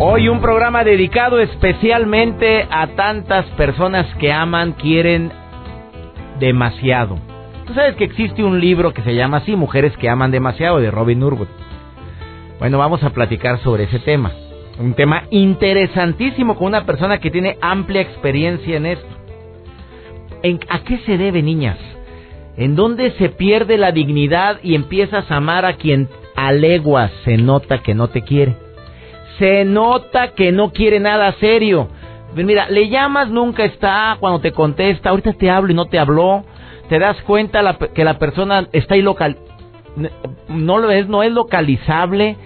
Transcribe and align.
Hoy 0.00 0.28
un 0.28 0.40
programa 0.40 0.82
dedicado 0.82 1.38
especialmente 1.38 2.66
a 2.68 2.88
tantas 2.96 3.46
personas 3.50 4.12
que 4.16 4.32
aman, 4.32 4.72
quieren 4.72 5.30
demasiado. 6.40 7.16
Tú 7.64 7.74
sabes 7.74 7.94
que 7.94 8.02
existe 8.02 8.42
un 8.42 8.60
libro 8.60 8.92
que 8.92 9.02
se 9.02 9.14
llama 9.14 9.36
así, 9.36 9.54
Mujeres 9.54 9.96
que 9.96 10.08
aman 10.08 10.32
demasiado, 10.32 10.80
de 10.80 10.90
Robin 10.90 11.22
Urwood. 11.22 11.46
Bueno, 12.58 12.78
vamos 12.78 13.04
a 13.04 13.10
platicar 13.10 13.60
sobre 13.60 13.84
ese 13.84 14.00
tema. 14.00 14.32
Un 14.80 14.94
tema 14.94 15.24
interesantísimo 15.30 16.56
con 16.56 16.66
una 16.66 16.84
persona 16.84 17.18
que 17.18 17.30
tiene 17.30 17.56
amplia 17.60 18.00
experiencia 18.00 18.76
en 18.76 18.86
esto. 18.86 19.08
¿En, 20.42 20.58
¿A 20.70 20.80
qué 20.80 20.98
se 21.06 21.16
debe, 21.16 21.40
niñas? 21.40 21.78
¿En 22.56 22.74
dónde 22.74 23.12
se 23.12 23.28
pierde 23.28 23.78
la 23.78 23.92
dignidad 23.92 24.58
y 24.60 24.74
empiezas 24.74 25.30
a 25.30 25.36
amar 25.36 25.64
a 25.64 25.74
quien 25.74 26.08
a 26.34 26.50
leguas 26.50 27.12
se 27.24 27.36
nota 27.36 27.78
que 27.78 27.94
no 27.94 28.08
te 28.08 28.22
quiere? 28.22 28.63
Se 29.38 29.64
nota 29.64 30.32
que 30.34 30.52
no 30.52 30.72
quiere 30.72 31.00
nada 31.00 31.32
serio. 31.40 31.88
Mira, 32.34 32.68
le 32.68 32.88
llamas, 32.88 33.28
nunca 33.28 33.64
está, 33.64 34.16
cuando 34.18 34.40
te 34.40 34.52
contesta, 34.52 35.10
ahorita 35.10 35.34
te 35.34 35.50
hablo 35.50 35.72
y 35.72 35.74
no 35.74 35.86
te 35.86 35.98
habló. 35.98 36.44
Te 36.88 36.98
das 36.98 37.20
cuenta 37.22 37.78
que 37.94 38.04
la 38.04 38.18
persona 38.18 38.68
está 38.72 38.96
ilocal, 38.96 39.38
no 40.48 40.78
lo 40.78 40.90
es, 40.90 41.08
no 41.08 41.22
es 41.22 41.32
localizable. 41.32 42.36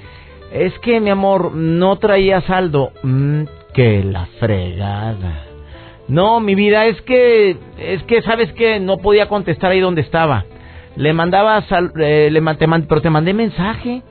Es 0.52 0.78
que 0.80 1.00
mi 1.00 1.10
amor, 1.10 1.54
no 1.54 1.96
traía 1.96 2.40
saldo. 2.42 2.92
Mm, 3.02 3.42
que 3.74 4.02
la 4.02 4.26
fregada. 4.38 5.44
No, 6.08 6.40
mi 6.40 6.54
vida, 6.54 6.86
es 6.86 7.00
que, 7.02 7.56
es 7.78 8.02
que, 8.04 8.22
¿sabes 8.22 8.50
que 8.54 8.80
No 8.80 8.96
podía 8.98 9.28
contestar 9.28 9.72
ahí 9.72 9.80
donde 9.80 10.00
estaba. 10.00 10.44
Le 10.96 11.12
mandaba, 11.12 11.60
sal, 11.62 11.92
eh, 12.00 12.28
le, 12.30 12.40
te, 12.56 12.66
pero 12.88 13.02
te 13.02 13.10
mandé 13.10 13.34
mensaje. 13.34 14.02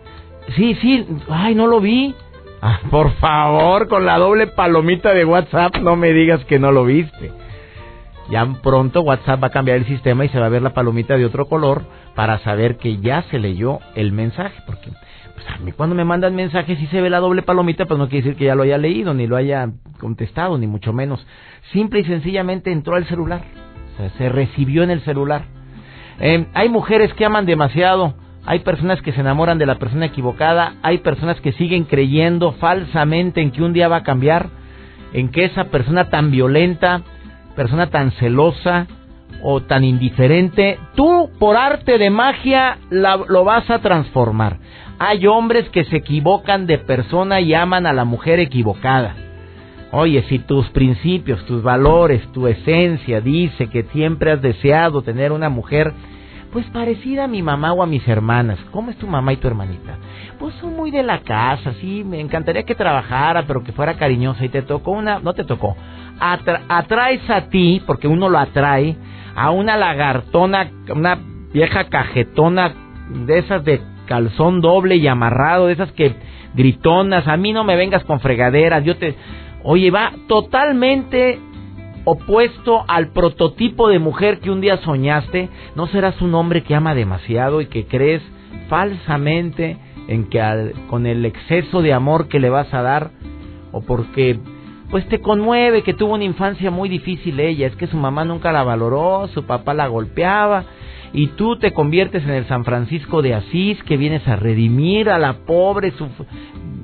Sí, 0.55 0.75
sí, 0.75 1.05
ay, 1.29 1.55
no 1.55 1.67
lo 1.67 1.81
vi. 1.81 2.15
Ah, 2.61 2.79
por 2.89 3.11
favor, 3.13 3.87
con 3.87 4.05
la 4.05 4.17
doble 4.17 4.47
palomita 4.47 5.13
de 5.13 5.25
WhatsApp, 5.25 5.77
no 5.77 5.95
me 5.95 6.11
digas 6.13 6.43
que 6.45 6.57
no 6.57 6.71
lo 6.71 6.85
viste. 6.85 7.31
Ya 8.29 8.45
pronto 8.61 9.01
WhatsApp 9.01 9.41
va 9.41 9.47
a 9.47 9.51
cambiar 9.51 9.77
el 9.77 9.85
sistema 9.85 10.25
y 10.25 10.29
se 10.29 10.39
va 10.39 10.47
a 10.47 10.49
ver 10.49 10.61
la 10.61 10.73
palomita 10.73 11.17
de 11.17 11.25
otro 11.25 11.47
color 11.47 11.83
para 12.15 12.39
saber 12.39 12.77
que 12.77 12.97
ya 12.97 13.21
se 13.23 13.39
leyó 13.39 13.79
el 13.95 14.11
mensaje. 14.11 14.55
Porque 14.65 14.89
pues 15.35 15.47
a 15.49 15.57
mí 15.59 15.71
cuando 15.71 15.95
me 15.95 16.03
mandan 16.03 16.35
mensajes 16.35 16.81
y 16.81 16.87
se 16.87 16.99
ve 16.99 17.09
la 17.09 17.19
doble 17.19 17.43
palomita, 17.43 17.85
pues 17.85 17.99
no 17.99 18.09
quiere 18.09 18.23
decir 18.25 18.37
que 18.37 18.45
ya 18.45 18.55
lo 18.55 18.63
haya 18.63 18.77
leído, 18.77 19.13
ni 19.13 19.27
lo 19.27 19.37
haya 19.37 19.69
contestado, 19.99 20.57
ni 20.57 20.67
mucho 20.67 20.93
menos. 20.93 21.25
Simple 21.71 21.99
y 21.99 22.05
sencillamente 22.05 22.71
entró 22.71 22.95
al 22.95 23.05
celular. 23.05 23.43
O 23.93 23.97
sea, 23.97 24.09
se 24.17 24.29
recibió 24.29 24.83
en 24.83 24.89
el 24.89 25.01
celular. 25.01 25.43
Eh, 26.19 26.47
hay 26.53 26.69
mujeres 26.69 27.13
que 27.13 27.23
aman 27.23 27.45
demasiado 27.45 28.15
hay 28.47 28.59
personas 28.59 29.01
que 29.01 29.11
se 29.11 29.19
enamoran 29.19 29.57
de 29.57 29.65
la 29.65 29.75
persona 29.75 30.05
equivocada, 30.05 30.75
hay 30.81 30.99
personas 30.99 31.41
que 31.41 31.51
siguen 31.51 31.83
creyendo 31.83 32.53
falsamente 32.53 33.41
en 33.41 33.51
que 33.51 33.61
un 33.61 33.73
día 33.73 33.89
va 33.89 33.97
a 33.97 34.03
cambiar, 34.03 34.47
en 35.11 35.27
que 35.27 35.43
esa 35.43 35.65
persona 35.65 36.09
tan 36.09 36.31
violenta, 36.31 37.01
persona 37.57 37.87
tan 37.87 38.11
celosa 38.11 38.87
o 39.43 39.59
tan 39.63 39.83
indiferente, 39.83 40.79
tú 40.95 41.29
por 41.37 41.57
arte 41.57 41.97
de 41.97 42.09
magia 42.09 42.77
lo 42.89 43.43
vas 43.43 43.69
a 43.69 43.79
transformar. 43.79 44.59
Hay 44.97 45.27
hombres 45.27 45.67
que 45.69 45.83
se 45.83 45.97
equivocan 45.97 46.67
de 46.67 46.77
persona 46.77 47.41
y 47.41 47.53
aman 47.53 47.85
a 47.85 47.91
la 47.91 48.05
mujer 48.05 48.39
equivocada. 48.39 49.13
Oye, 49.91 50.23
si 50.29 50.39
tus 50.39 50.69
principios, 50.69 51.45
tus 51.45 51.61
valores, 51.61 52.25
tu 52.31 52.47
esencia 52.47 53.19
dice 53.19 53.67
que 53.67 53.83
siempre 53.91 54.31
has 54.31 54.41
deseado 54.41 55.01
tener 55.01 55.33
una 55.33 55.49
mujer 55.49 55.91
pues 56.51 56.65
parecida 56.67 57.25
a 57.25 57.27
mi 57.27 57.41
mamá 57.41 57.73
o 57.73 57.83
a 57.83 57.87
mis 57.87 58.07
hermanas. 58.07 58.59
¿Cómo 58.71 58.91
es 58.91 58.97
tu 58.97 59.07
mamá 59.07 59.33
y 59.33 59.37
tu 59.37 59.47
hermanita? 59.47 59.97
Pues 60.39 60.53
son 60.55 60.75
muy 60.75 60.91
de 60.91 61.03
la 61.03 61.19
casa, 61.19 61.73
sí, 61.81 62.03
me 62.03 62.19
encantaría 62.19 62.63
que 62.63 62.75
trabajara, 62.75 63.43
pero 63.47 63.63
que 63.63 63.71
fuera 63.71 63.95
cariñosa. 63.95 64.45
Y 64.45 64.49
te 64.49 64.61
tocó 64.61 64.91
una, 64.91 65.19
no 65.19 65.33
te 65.33 65.43
tocó. 65.43 65.75
atraes 66.19 67.29
a 67.29 67.49
ti, 67.49 67.81
porque 67.85 68.07
uno 68.07 68.29
lo 68.29 68.37
atrae, 68.37 68.95
a 69.35 69.51
una 69.51 69.77
lagartona, 69.77 70.69
una 70.89 71.19
vieja 71.53 71.85
cajetona 71.85 72.73
de 73.25 73.39
esas 73.39 73.63
de 73.63 73.81
calzón 74.07 74.61
doble 74.61 74.95
y 74.95 75.07
amarrado, 75.07 75.67
de 75.67 75.73
esas 75.73 75.91
que 75.91 76.15
gritonas, 76.53 77.27
a 77.27 77.37
mí 77.37 77.53
no 77.53 77.63
me 77.63 77.75
vengas 77.75 78.03
con 78.03 78.19
fregaderas, 78.19 78.83
yo 78.83 78.97
te... 78.97 79.15
Oye, 79.63 79.91
va 79.91 80.13
totalmente 80.27 81.39
opuesto 82.09 82.85
al 82.87 83.09
prototipo 83.09 83.89
de 83.89 83.99
mujer 83.99 84.39
que 84.39 84.49
un 84.49 84.61
día 84.61 84.77
soñaste, 84.77 85.49
no 85.75 85.87
serás 85.87 86.21
un 86.21 86.33
hombre 86.35 86.63
que 86.63 86.73
ama 86.73 86.95
demasiado 86.95 87.59
y 87.59 87.65
que 87.65 87.85
crees 87.85 88.21
falsamente 88.69 89.77
en 90.07 90.29
que 90.29 90.71
con 90.89 91.05
el 91.05 91.25
exceso 91.25 91.81
de 91.81 91.91
amor 91.91 92.29
que 92.29 92.39
le 92.39 92.49
vas 92.49 92.73
a 92.73 92.81
dar 92.81 93.11
o 93.73 93.81
porque 93.81 94.39
pues 94.89 95.05
te 95.09 95.19
conmueve 95.19 95.83
que 95.83 95.93
tuvo 95.93 96.13
una 96.13 96.23
infancia 96.23 96.71
muy 96.71 96.87
difícil 96.87 97.41
ella, 97.41 97.67
es 97.67 97.75
que 97.75 97.87
su 97.87 97.97
mamá 97.97 98.23
nunca 98.23 98.53
la 98.53 98.63
valoró, 98.63 99.27
su 99.33 99.43
papá 99.43 99.73
la 99.73 99.87
golpeaba 99.87 100.63
y 101.11 101.27
tú 101.27 101.57
te 101.57 101.73
conviertes 101.73 102.23
en 102.23 102.29
el 102.29 102.47
San 102.47 102.63
Francisco 102.63 103.21
de 103.21 103.33
Asís 103.33 103.83
que 103.83 103.97
vienes 103.97 104.25
a 104.29 104.37
redimir 104.37 105.09
a 105.09 105.19
la 105.19 105.39
pobre 105.45 105.91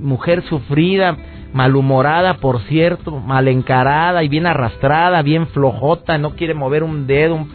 mujer 0.02 0.44
sufrida 0.50 1.16
malhumorada, 1.54 2.36
por 2.36 2.62
cierto, 2.64 3.20
mal 3.20 3.48
encarada 3.48 4.24
y 4.24 4.28
bien 4.28 4.46
arrastrada, 4.48 5.22
bien 5.22 5.48
flojota, 5.48 6.18
no 6.18 6.32
quiere 6.32 6.54
mover 6.54 6.84
un 6.84 7.08
dedo, 7.08 7.46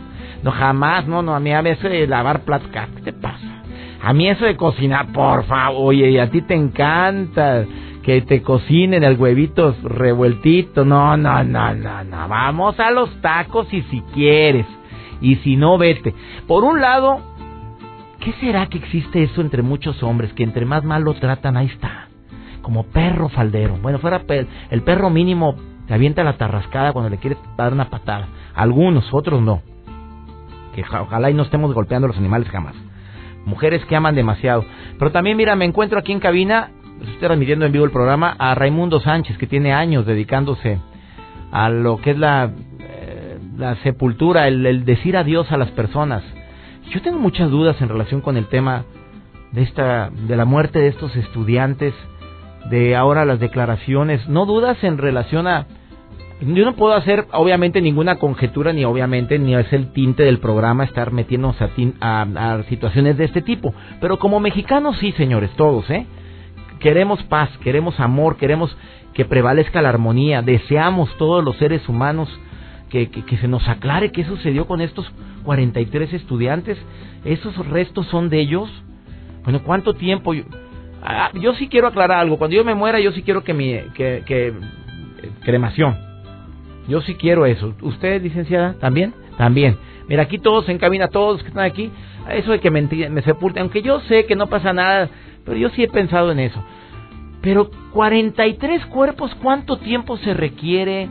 no 0.43 0.51
jamás, 0.53 1.07
no, 1.07 1.23
no, 1.23 1.35
a 1.35 1.41
mí 1.41 1.53
a 1.53 1.63
veces 1.63 1.91
de 1.91 2.07
lavar 2.07 2.43
platos, 2.43 2.71
¿qué 2.71 3.03
te 3.03 3.13
pasa? 3.13 3.63
A 4.01 4.13
mí 4.13 4.29
eso 4.29 4.45
de 4.45 4.57
cocinar, 4.57 5.13
por 5.13 5.45
favor, 5.45 5.89
oye, 5.89 6.21
a 6.21 6.31
ti 6.31 6.43
te 6.43 6.55
encanta 6.55 7.65
que 8.03 8.23
te 8.23 8.41
cocinen 8.43 9.03
el 9.03 9.19
huevito 9.19 9.75
revueltito, 9.83 10.85
no, 10.85 11.17
no, 11.17 11.43
no, 11.43 11.75
no, 11.75 12.05
no, 12.05 12.29
vamos 12.29 12.79
a 12.79 12.91
los 12.91 13.11
tacos 13.21 13.73
y 13.73 13.83
si 13.83 14.01
quieres, 14.15 14.67
y 15.21 15.37
si 15.37 15.57
no, 15.57 15.77
vete. 15.77 16.15
Por 16.47 16.63
un 16.63 16.81
lado, 16.81 17.21
¿qué 18.21 18.33
será 18.41 18.67
que 18.67 18.79
existe 18.79 19.25
eso 19.25 19.41
entre 19.41 19.63
muchos 19.63 20.03
hombres, 20.05 20.33
que 20.33 20.45
entre 20.45 20.65
más 20.65 20.85
mal 20.85 21.03
lo 21.03 21.15
tratan, 21.15 21.57
ahí 21.57 21.67
está? 21.67 22.08
Como 22.69 22.83
perro 22.83 23.31
faldero. 23.31 23.79
Bueno, 23.81 23.99
fuera 23.99 24.21
el 24.71 24.83
perro 24.83 25.09
mínimo 25.09 25.57
te 25.87 25.95
avienta 25.95 26.23
la 26.23 26.37
tarrascada 26.37 26.93
cuando 26.93 27.09
le 27.09 27.17
quieres 27.17 27.39
dar 27.57 27.73
una 27.73 27.89
patada. 27.89 28.29
Algunos, 28.55 29.09
otros 29.11 29.41
no. 29.41 29.63
Que 30.75 30.83
ojalá 30.83 31.31
y 31.31 31.35
no 31.35 31.45
estemos 31.45 31.73
golpeando 31.73 32.05
a 32.05 32.09
los 32.09 32.19
animales 32.19 32.47
jamás. 32.51 32.75
Mujeres 33.47 33.83
que 33.87 33.97
aman 33.97 34.15
demasiado. 34.15 34.67
Pero 34.99 35.11
también, 35.11 35.39
mira, 35.39 35.57
me 35.57 35.65
encuentro 35.65 35.99
aquí 35.99 36.13
en 36.13 36.21
cabina, 36.21 36.73
estoy 37.01 37.17
transmitiendo 37.21 37.65
en 37.65 37.73
vivo 37.73 37.87
el 37.87 37.91
programa, 37.91 38.37
a 38.39 38.55
Raimundo 38.55 39.01
Sánchez, 39.01 39.39
que 39.39 39.47
tiene 39.47 39.73
años 39.73 40.05
dedicándose 40.05 40.79
a 41.51 41.71
lo 41.71 41.97
que 42.03 42.11
es 42.11 42.19
la, 42.19 42.51
eh, 42.81 43.39
la 43.57 43.77
sepultura, 43.77 44.47
el, 44.47 44.67
el 44.67 44.85
decir 44.85 45.17
adiós 45.17 45.51
a 45.53 45.57
las 45.57 45.71
personas. 45.71 46.23
Yo 46.91 47.01
tengo 47.01 47.19
muchas 47.19 47.51
dudas 47.51 47.81
en 47.81 47.89
relación 47.89 48.21
con 48.21 48.37
el 48.37 48.47
tema 48.49 48.85
de 49.53 49.63
esta 49.63 50.11
de 50.11 50.37
la 50.37 50.45
muerte 50.45 50.81
de 50.81 50.89
estos 50.89 51.17
estudiantes 51.17 51.95
de 52.67 52.97
ahora 52.97 53.25
las 53.25 53.41
declaraciones. 53.41 54.29
¿No 54.29 54.47
dudas 54.47 54.83
en 54.83 54.99
relación 54.99 55.47
a... 55.47 55.67
Yo 56.41 56.65
no 56.65 56.77
puedo 56.77 56.95
hacer 56.95 57.27
obviamente 57.33 57.81
ninguna 57.81 58.17
conjetura 58.17 58.73
ni 58.73 58.85
obviamente 58.85 59.39
ni 59.41 59.57
es 59.57 59.73
el 59.73 59.93
tinte 59.93 60.23
del 60.23 60.39
programa 60.39 60.85
estar 60.85 61.13
metiéndonos 61.13 61.57
a, 61.61 62.23
a, 62.23 62.63
situaciones 62.65 63.17
de 63.17 63.25
este 63.25 63.43
tipo. 63.43 63.75
Pero 64.01 64.19
como 64.19 64.39
mexicanos 64.39 64.97
sí, 64.99 65.11
señores, 65.13 65.51
todos, 65.57 65.91
¿eh? 65.91 66.07
Queremos 66.79 67.21
paz, 67.25 67.51
queremos 67.65 67.99
amor, 67.99 68.37
queremos 68.37 68.77
que 69.15 69.25
prevalezca 69.25 69.83
la 69.83 69.89
armonía, 69.89 70.43
deseamos 70.43 71.13
todos 71.17 71.43
los 71.43 71.57
seres 71.57 71.89
humanos 71.89 72.29
que, 72.89 73.11
que, 73.11 73.25
que, 73.25 73.37
se 73.39 73.49
nos 73.49 73.67
aclare 73.69 74.13
qué 74.13 74.25
sucedió 74.25 74.69
con 74.69 74.81
estos 74.81 75.11
43 75.43 76.13
estudiantes. 76.13 76.79
¿Esos 77.25 77.57
restos 77.67 78.07
son 78.07 78.31
de 78.31 78.39
ellos? 78.39 78.71
Bueno, 79.43 79.63
¿cuánto 79.65 79.95
tiempo? 79.95 80.35
Ah, 81.03 81.31
yo 81.35 81.55
sí 81.55 81.69
quiero 81.69 81.89
aclarar 81.89 82.19
algo. 82.19 82.39
Cuando 82.39 82.57
yo 82.57 82.65
me 82.65 82.75
muera, 82.75 83.01
yo 83.01 83.13
sí 83.13 83.23
quiero 83.23 83.45
que 83.45 83.55
mi 83.55 83.75
que, 83.95 84.55
cremación. 85.45 85.97
Yo 86.89 87.01
sí 87.03 87.15
quiero 87.15 87.47
eso. 87.47 87.75
¿Usted, 87.83 88.23
licenciada, 88.23 88.75
también? 88.75 89.15
También. 89.37 89.77
Mira, 90.09 90.23
aquí 90.23 90.39
todos 90.39 90.69
en 90.69 90.79
cabina, 90.79 91.09
todos 91.09 91.43
que 91.43 91.49
están 91.49 91.65
aquí, 91.65 91.91
eso 92.31 92.53
de 92.53 92.61
que 92.61 92.71
me, 92.71 92.83
me 92.83 93.23
sepulten, 93.23 93.63
aunque 93.63 93.83
yo 93.83 94.01
sé 94.01 94.25
que 94.25 94.37
no 94.37 94.47
pasa 94.47 94.73
nada, 94.73 95.11
pero 95.45 95.57
yo 95.57 95.69
sí 95.71 95.83
he 95.83 95.89
pensado 95.89 96.33
en 96.33 96.41
eso. 96.41 96.63
Pero 97.43 97.71
43 97.93 98.87
cuerpos, 98.87 99.35
¿cuánto 99.43 99.79
tiempo 99.79 100.17
se 100.19 100.35
requiere 100.35 101.09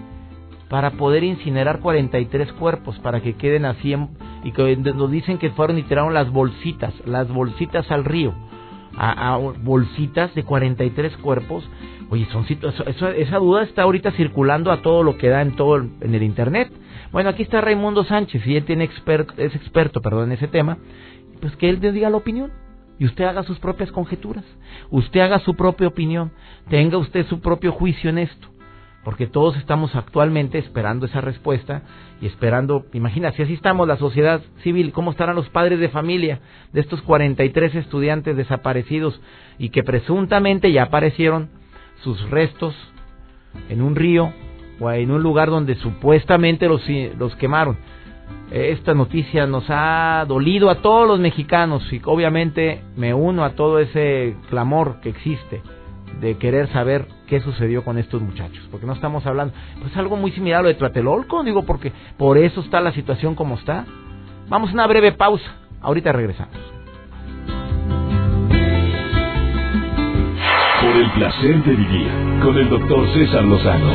para 0.68 0.92
poder 0.92 1.24
incinerar 1.24 1.80
43 1.80 2.51
cuerpos? 2.54 3.00
Para 3.00 3.22
que 3.22 3.36
queden 3.36 3.66
así 3.66 3.95
y 4.44 4.51
que 4.51 4.75
nos 4.75 5.12
dicen 5.12 5.38
que 5.38 5.51
fueron 5.51 5.78
y 5.78 5.84
tiraron 5.84 6.13
las 6.13 6.31
bolsitas, 6.31 6.94
las 7.06 7.30
bolsitas 7.30 7.89
al 7.92 8.04
río. 8.04 8.34
A, 8.97 9.38
bolsitas 9.61 10.33
de 10.33 10.44
43 10.44 11.17
cuerpos. 11.17 11.69
Oye, 12.09 12.25
son 12.31 12.45
esa, 12.49 13.11
esa 13.11 13.38
duda 13.38 13.63
está 13.63 13.83
ahorita 13.83 14.11
circulando 14.11 14.71
a 14.71 14.81
todo 14.81 15.03
lo 15.03 15.17
que 15.17 15.29
da 15.29 15.41
en 15.41 15.55
todo 15.55 15.77
en 15.77 16.15
el 16.15 16.23
internet. 16.23 16.71
Bueno, 17.11 17.29
aquí 17.29 17.44
está 17.44 17.61
Raimundo 17.61 18.03
Sánchez 18.03 18.45
y 18.45 18.55
él 18.55 18.65
tiene 18.65 18.85
es 18.85 19.55
experto, 19.55 20.01
perdón, 20.01 20.25
en 20.25 20.31
ese 20.33 20.47
tema. 20.47 20.77
Pues 21.41 21.55
que 21.55 21.69
él 21.69 21.79
diga 21.79 22.09
la 22.09 22.17
opinión 22.17 22.51
y 22.99 23.05
usted 23.05 23.25
haga 23.25 23.44
sus 23.44 23.59
propias 23.59 23.91
conjeturas, 23.91 24.44
usted 24.89 25.19
haga 25.19 25.39
su 25.39 25.55
propia 25.55 25.88
opinión, 25.88 26.31
tenga 26.69 26.97
usted 26.97 27.25
su 27.27 27.39
propio 27.39 27.71
juicio 27.71 28.09
en 28.09 28.17
esto, 28.17 28.47
porque 29.03 29.27
todos 29.27 29.55
estamos 29.57 29.95
actualmente 29.95 30.57
esperando 30.57 31.05
esa 31.05 31.21
respuesta 31.21 31.83
y 32.21 32.27
esperando, 32.27 32.85
imagina, 32.94 33.31
si 33.31 33.41
así 33.41 33.53
estamos 33.53 33.88
la 33.88 33.97
sociedad 33.97 34.41
civil, 34.63 34.91
¿cómo 34.91 35.11
estarán 35.11 35.35
los 35.35 35.49
padres 35.49 35.79
de 35.79 35.89
familia 35.89 36.39
de 36.73 36.81
estos 36.81 37.01
43 37.03 37.75
estudiantes 37.75 38.35
desaparecidos 38.35 39.19
y 39.57 39.69
que 39.69 39.83
presuntamente 39.83 40.71
ya 40.71 40.83
aparecieron 40.83 41.49
sus 42.03 42.29
restos 42.29 42.75
en 43.69 43.81
un 43.81 43.95
río 43.95 44.33
o 44.79 44.91
en 44.91 45.11
un 45.11 45.23
lugar 45.23 45.50
donde 45.50 45.75
supuestamente 45.75 46.67
los, 46.67 46.83
los 47.17 47.35
quemaron? 47.35 47.77
esta 48.51 48.93
noticia 48.93 49.45
nos 49.45 49.65
ha 49.69 50.25
dolido 50.27 50.69
a 50.69 50.81
todos 50.81 51.07
los 51.07 51.19
mexicanos 51.19 51.83
y 51.91 52.01
obviamente 52.05 52.81
me 52.95 53.13
uno 53.13 53.43
a 53.43 53.51
todo 53.51 53.79
ese 53.79 54.35
clamor 54.50 55.01
que 55.01 55.09
existe 55.09 55.61
de 56.21 56.38
querer 56.38 56.71
saber 56.71 57.07
qué 57.27 57.41
sucedió 57.41 57.83
con 57.83 57.97
estos 57.97 58.21
muchachos, 58.21 58.68
porque 58.71 58.85
no 58.85 58.94
estamos 58.94 59.25
hablando, 59.25 59.53
pues 59.81 59.95
algo 59.97 60.15
muy 60.15 60.31
similar 60.31 60.62
a 60.62 60.63
lo 60.63 60.69
de 60.69 60.75
Tlatelolco, 60.75 61.44
digo, 61.44 61.63
porque 61.63 61.91
por 62.18 62.38
eso 62.38 62.62
está 62.62 62.81
la 62.81 62.94
situación 62.94 63.35
como 63.35 63.56
está. 63.56 63.85
Vamos 64.50 64.71
a 64.71 64.74
una 64.74 64.88
breve 64.88 65.12
pausa, 65.12 65.45
ahorita 65.81 66.12
regresamos. 66.13 66.56
Por 70.81 70.95
el 70.95 71.12
placer 71.12 71.63
de 71.63 71.75
vivir 71.75 72.07
con 72.41 72.57
el 72.57 72.69
doctor 72.69 73.07
César 73.13 73.44
Lozano. 73.44 73.91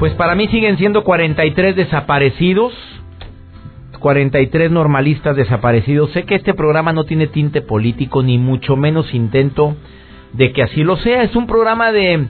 Pues 0.00 0.14
para 0.14 0.34
mí 0.34 0.48
siguen 0.48 0.78
siendo 0.78 1.04
43 1.04 1.76
desaparecidos 1.76 2.72
43 4.04 4.70
normalistas 4.70 5.34
desaparecidos. 5.34 6.10
Sé 6.10 6.24
que 6.24 6.34
este 6.34 6.52
programa 6.52 6.92
no 6.92 7.04
tiene 7.04 7.26
tinte 7.26 7.62
político, 7.62 8.22
ni 8.22 8.36
mucho 8.36 8.76
menos 8.76 9.14
intento 9.14 9.76
de 10.34 10.52
que 10.52 10.62
así 10.62 10.84
lo 10.84 10.96
sea. 10.96 11.22
Es 11.22 11.34
un 11.34 11.46
programa 11.46 11.92
de, 11.92 12.26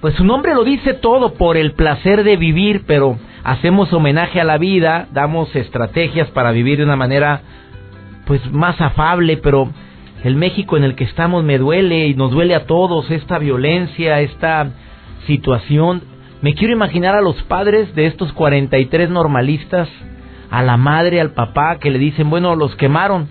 pues 0.00 0.14
su 0.14 0.24
nombre 0.24 0.54
lo 0.54 0.64
dice 0.64 0.94
todo, 0.94 1.34
por 1.34 1.56
el 1.56 1.72
placer 1.72 2.24
de 2.24 2.36
vivir, 2.36 2.84
pero 2.86 3.18
hacemos 3.44 3.92
homenaje 3.92 4.40
a 4.40 4.44
la 4.44 4.58
vida, 4.58 5.08
damos 5.12 5.54
estrategias 5.56 6.28
para 6.30 6.52
vivir 6.52 6.78
de 6.78 6.84
una 6.84 6.96
manera, 6.96 7.42
pues 8.26 8.40
más 8.52 8.80
afable, 8.80 9.38
pero 9.38 9.70
el 10.22 10.36
México 10.36 10.76
en 10.76 10.84
el 10.84 10.94
que 10.94 11.04
estamos 11.04 11.44
me 11.44 11.58
duele 11.58 12.06
y 12.06 12.14
nos 12.14 12.30
duele 12.30 12.54
a 12.54 12.66
todos 12.66 13.10
esta 13.10 13.38
violencia, 13.38 14.20
esta 14.20 14.70
situación. 15.26 16.02
Me 16.42 16.54
quiero 16.54 16.72
imaginar 16.72 17.14
a 17.14 17.22
los 17.22 17.42
padres 17.44 17.94
de 17.94 18.06
estos 18.06 18.32
43 18.32 19.10
normalistas 19.10 19.88
a 20.50 20.62
la 20.62 20.76
madre, 20.76 21.20
al 21.20 21.32
papá, 21.32 21.78
que 21.78 21.90
le 21.90 21.98
dicen, 21.98 22.28
bueno, 22.28 22.56
los 22.56 22.74
quemaron. 22.76 23.28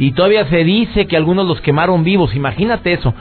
Y 0.00 0.12
todavía 0.12 0.48
se 0.48 0.64
dice 0.64 1.06
que 1.06 1.16
algunos 1.18 1.46
los 1.46 1.60
quemaron 1.60 2.04
vivos. 2.04 2.34
Imagínate 2.34 2.94
eso. 2.94 3.12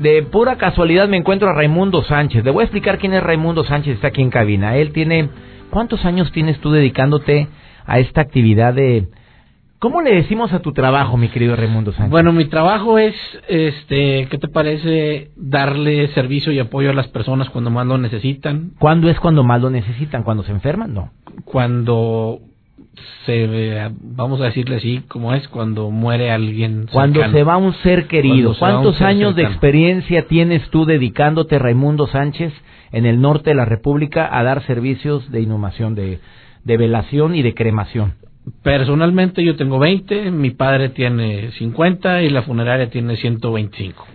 De 0.00 0.22
pura 0.22 0.56
casualidad 0.56 1.06
me 1.06 1.18
encuentro 1.18 1.50
a 1.50 1.52
Raimundo 1.52 2.02
Sánchez. 2.02 2.42
Le 2.42 2.50
voy 2.50 2.62
a 2.62 2.64
explicar 2.64 2.96
quién 2.96 3.12
es 3.12 3.22
Raimundo 3.22 3.62
Sánchez, 3.62 3.96
está 3.96 4.08
aquí 4.08 4.22
en 4.22 4.30
cabina. 4.30 4.76
Él 4.76 4.92
tiene... 4.92 5.28
¿Cuántos 5.68 6.04
años 6.06 6.32
tienes 6.32 6.58
tú 6.60 6.70
dedicándote 6.70 7.48
a 7.84 7.98
esta 7.98 8.22
actividad 8.22 8.72
de... 8.72 9.08
¿Cómo 9.78 10.00
le 10.00 10.14
decimos 10.14 10.50
a 10.54 10.60
tu 10.60 10.72
trabajo, 10.72 11.18
mi 11.18 11.28
querido 11.28 11.56
Raimundo 11.56 11.92
Sánchez? 11.92 12.10
Bueno, 12.10 12.32
mi 12.32 12.46
trabajo 12.46 12.98
es, 12.98 13.14
este, 13.48 14.26
¿qué 14.30 14.38
te 14.38 14.48
parece? 14.48 15.30
Darle 15.36 16.08
servicio 16.14 16.52
y 16.52 16.58
apoyo 16.58 16.88
a 16.88 16.94
las 16.94 17.08
personas 17.08 17.50
cuando 17.50 17.68
más 17.68 17.86
lo 17.86 17.98
necesitan. 17.98 18.70
¿Cuándo 18.78 19.10
es 19.10 19.20
cuando 19.20 19.44
más 19.44 19.60
lo 19.60 19.68
necesitan? 19.68 20.22
¿Cuando 20.22 20.42
se 20.42 20.52
enferman? 20.52 20.94
No. 20.94 21.10
Cuando 21.44 22.38
se 23.26 23.90
vamos 24.00 24.40
a 24.40 24.44
decirle 24.44 24.76
así 24.76 25.02
como 25.08 25.34
es 25.34 25.46
cuando 25.48 25.90
muere 25.90 26.30
alguien 26.30 26.86
cuando 26.92 27.28
se 27.30 27.42
va 27.42 27.56
un 27.56 27.74
ser 27.82 28.06
querido. 28.06 28.54
cuántos 28.58 29.00
años 29.00 29.34
de 29.34 29.42
experiencia 29.42 30.26
tienes 30.26 30.68
tú 30.70 30.84
dedicándote 30.84 31.58
Raimundo 31.58 32.06
Sánchez 32.06 32.52
en 32.92 33.06
el 33.06 33.20
norte 33.20 33.50
de 33.50 33.56
la 33.56 33.64
República 33.64 34.28
a 34.30 34.42
dar 34.42 34.62
servicios 34.64 35.30
de 35.30 35.40
inhumación 35.40 35.94
de, 35.94 36.20
de 36.64 36.76
velación 36.76 37.34
y 37.34 37.42
de 37.42 37.54
cremación 37.54 38.14
personalmente 38.62 39.42
yo 39.42 39.56
tengo 39.56 39.78
20 39.78 40.30
mi 40.30 40.50
padre 40.50 40.90
tiene 40.90 41.50
50 41.52 42.22
y 42.22 42.30
la 42.30 42.42
funeraria 42.42 42.90
tiene 42.90 43.16
125 43.16 44.06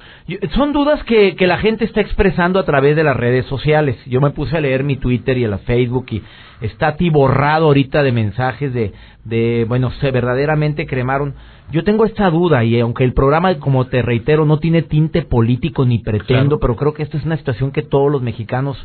son 0.54 0.74
dudas 0.74 1.04
que, 1.06 1.36
que 1.36 1.48
la 1.48 1.58
gente 1.58 1.86
está 1.86 2.02
expresando 2.02 2.60
a 2.60 2.66
través 2.66 2.96
de 2.96 3.04
las 3.04 3.16
redes 3.16 3.46
sociales. 3.48 3.98
Yo 4.06 4.22
me 4.22 4.30
puse 4.32 4.58
a 4.58 4.62
leer 4.62 4.84
mi 4.84 4.98
Twitter 4.98 5.38
y 5.38 5.44
el 5.44 5.58
Facebook 5.60 6.06
y 6.12 6.22
está 6.62 6.90
atiborrado 6.90 7.66
ahorita 7.66 8.04
de 8.04 8.12
mensajes 8.12 8.74
de, 8.74 8.94
de, 9.24 9.66
bueno, 9.68 9.92
se 10.00 10.12
verdaderamente 10.12 10.86
cremaron. 10.86 11.34
Yo 11.72 11.84
tengo 11.84 12.06
esta 12.06 12.30
duda 12.30 12.64
y 12.64 12.80
aunque 12.80 13.04
el 13.04 13.14
programa, 13.14 13.58
como 13.60 13.88
te 13.88 14.02
reitero, 14.02 14.46
no 14.46 14.60
tiene 14.60 14.82
tinte 14.84 15.24
político 15.24 15.86
ni 15.86 16.00
pretendo, 16.00 16.60
pero 16.60 16.76
creo 16.76 16.94
que 16.94 17.04
esta 17.04 17.18
es 17.18 17.26
una 17.26 17.38
situación 17.38 17.72
que 17.72 17.82
todos 17.82 18.12
los 18.12 18.22
mexicanos 18.22 18.78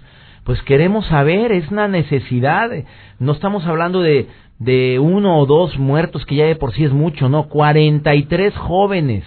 pues 0.44 0.60
queremos 0.62 1.06
saber, 1.06 1.52
es 1.52 1.70
una 1.70 1.88
necesidad. 1.88 2.70
No 3.18 3.32
estamos 3.32 3.64
hablando 3.64 4.02
de, 4.02 4.28
de 4.58 4.98
uno 4.98 5.38
o 5.38 5.46
dos 5.46 5.78
muertos, 5.78 6.24
que 6.26 6.36
ya 6.36 6.46
de 6.46 6.56
por 6.56 6.72
sí 6.72 6.84
es 6.84 6.92
mucho, 6.92 7.28
no, 7.28 7.48
43 7.48 8.56
jóvenes 8.56 9.24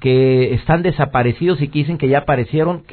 que 0.00 0.54
están 0.54 0.82
desaparecidos 0.82 1.60
y 1.60 1.68
que 1.68 1.80
dicen 1.80 1.98
que 1.98 2.08
ya 2.08 2.18
aparecieron 2.18 2.84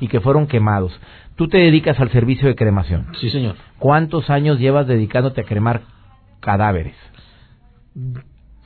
y 0.00 0.08
que 0.08 0.20
fueron 0.20 0.46
quemados. 0.46 0.98
Tú 1.36 1.48
te 1.48 1.58
dedicas 1.58 1.98
al 1.98 2.10
servicio 2.10 2.46
de 2.48 2.54
cremación. 2.54 3.06
Sí, 3.20 3.30
señor. 3.30 3.56
¿Cuántos 3.78 4.30
años 4.30 4.58
llevas 4.58 4.86
dedicándote 4.86 5.40
a 5.40 5.44
cremar 5.44 5.82
cadáveres? 6.40 6.94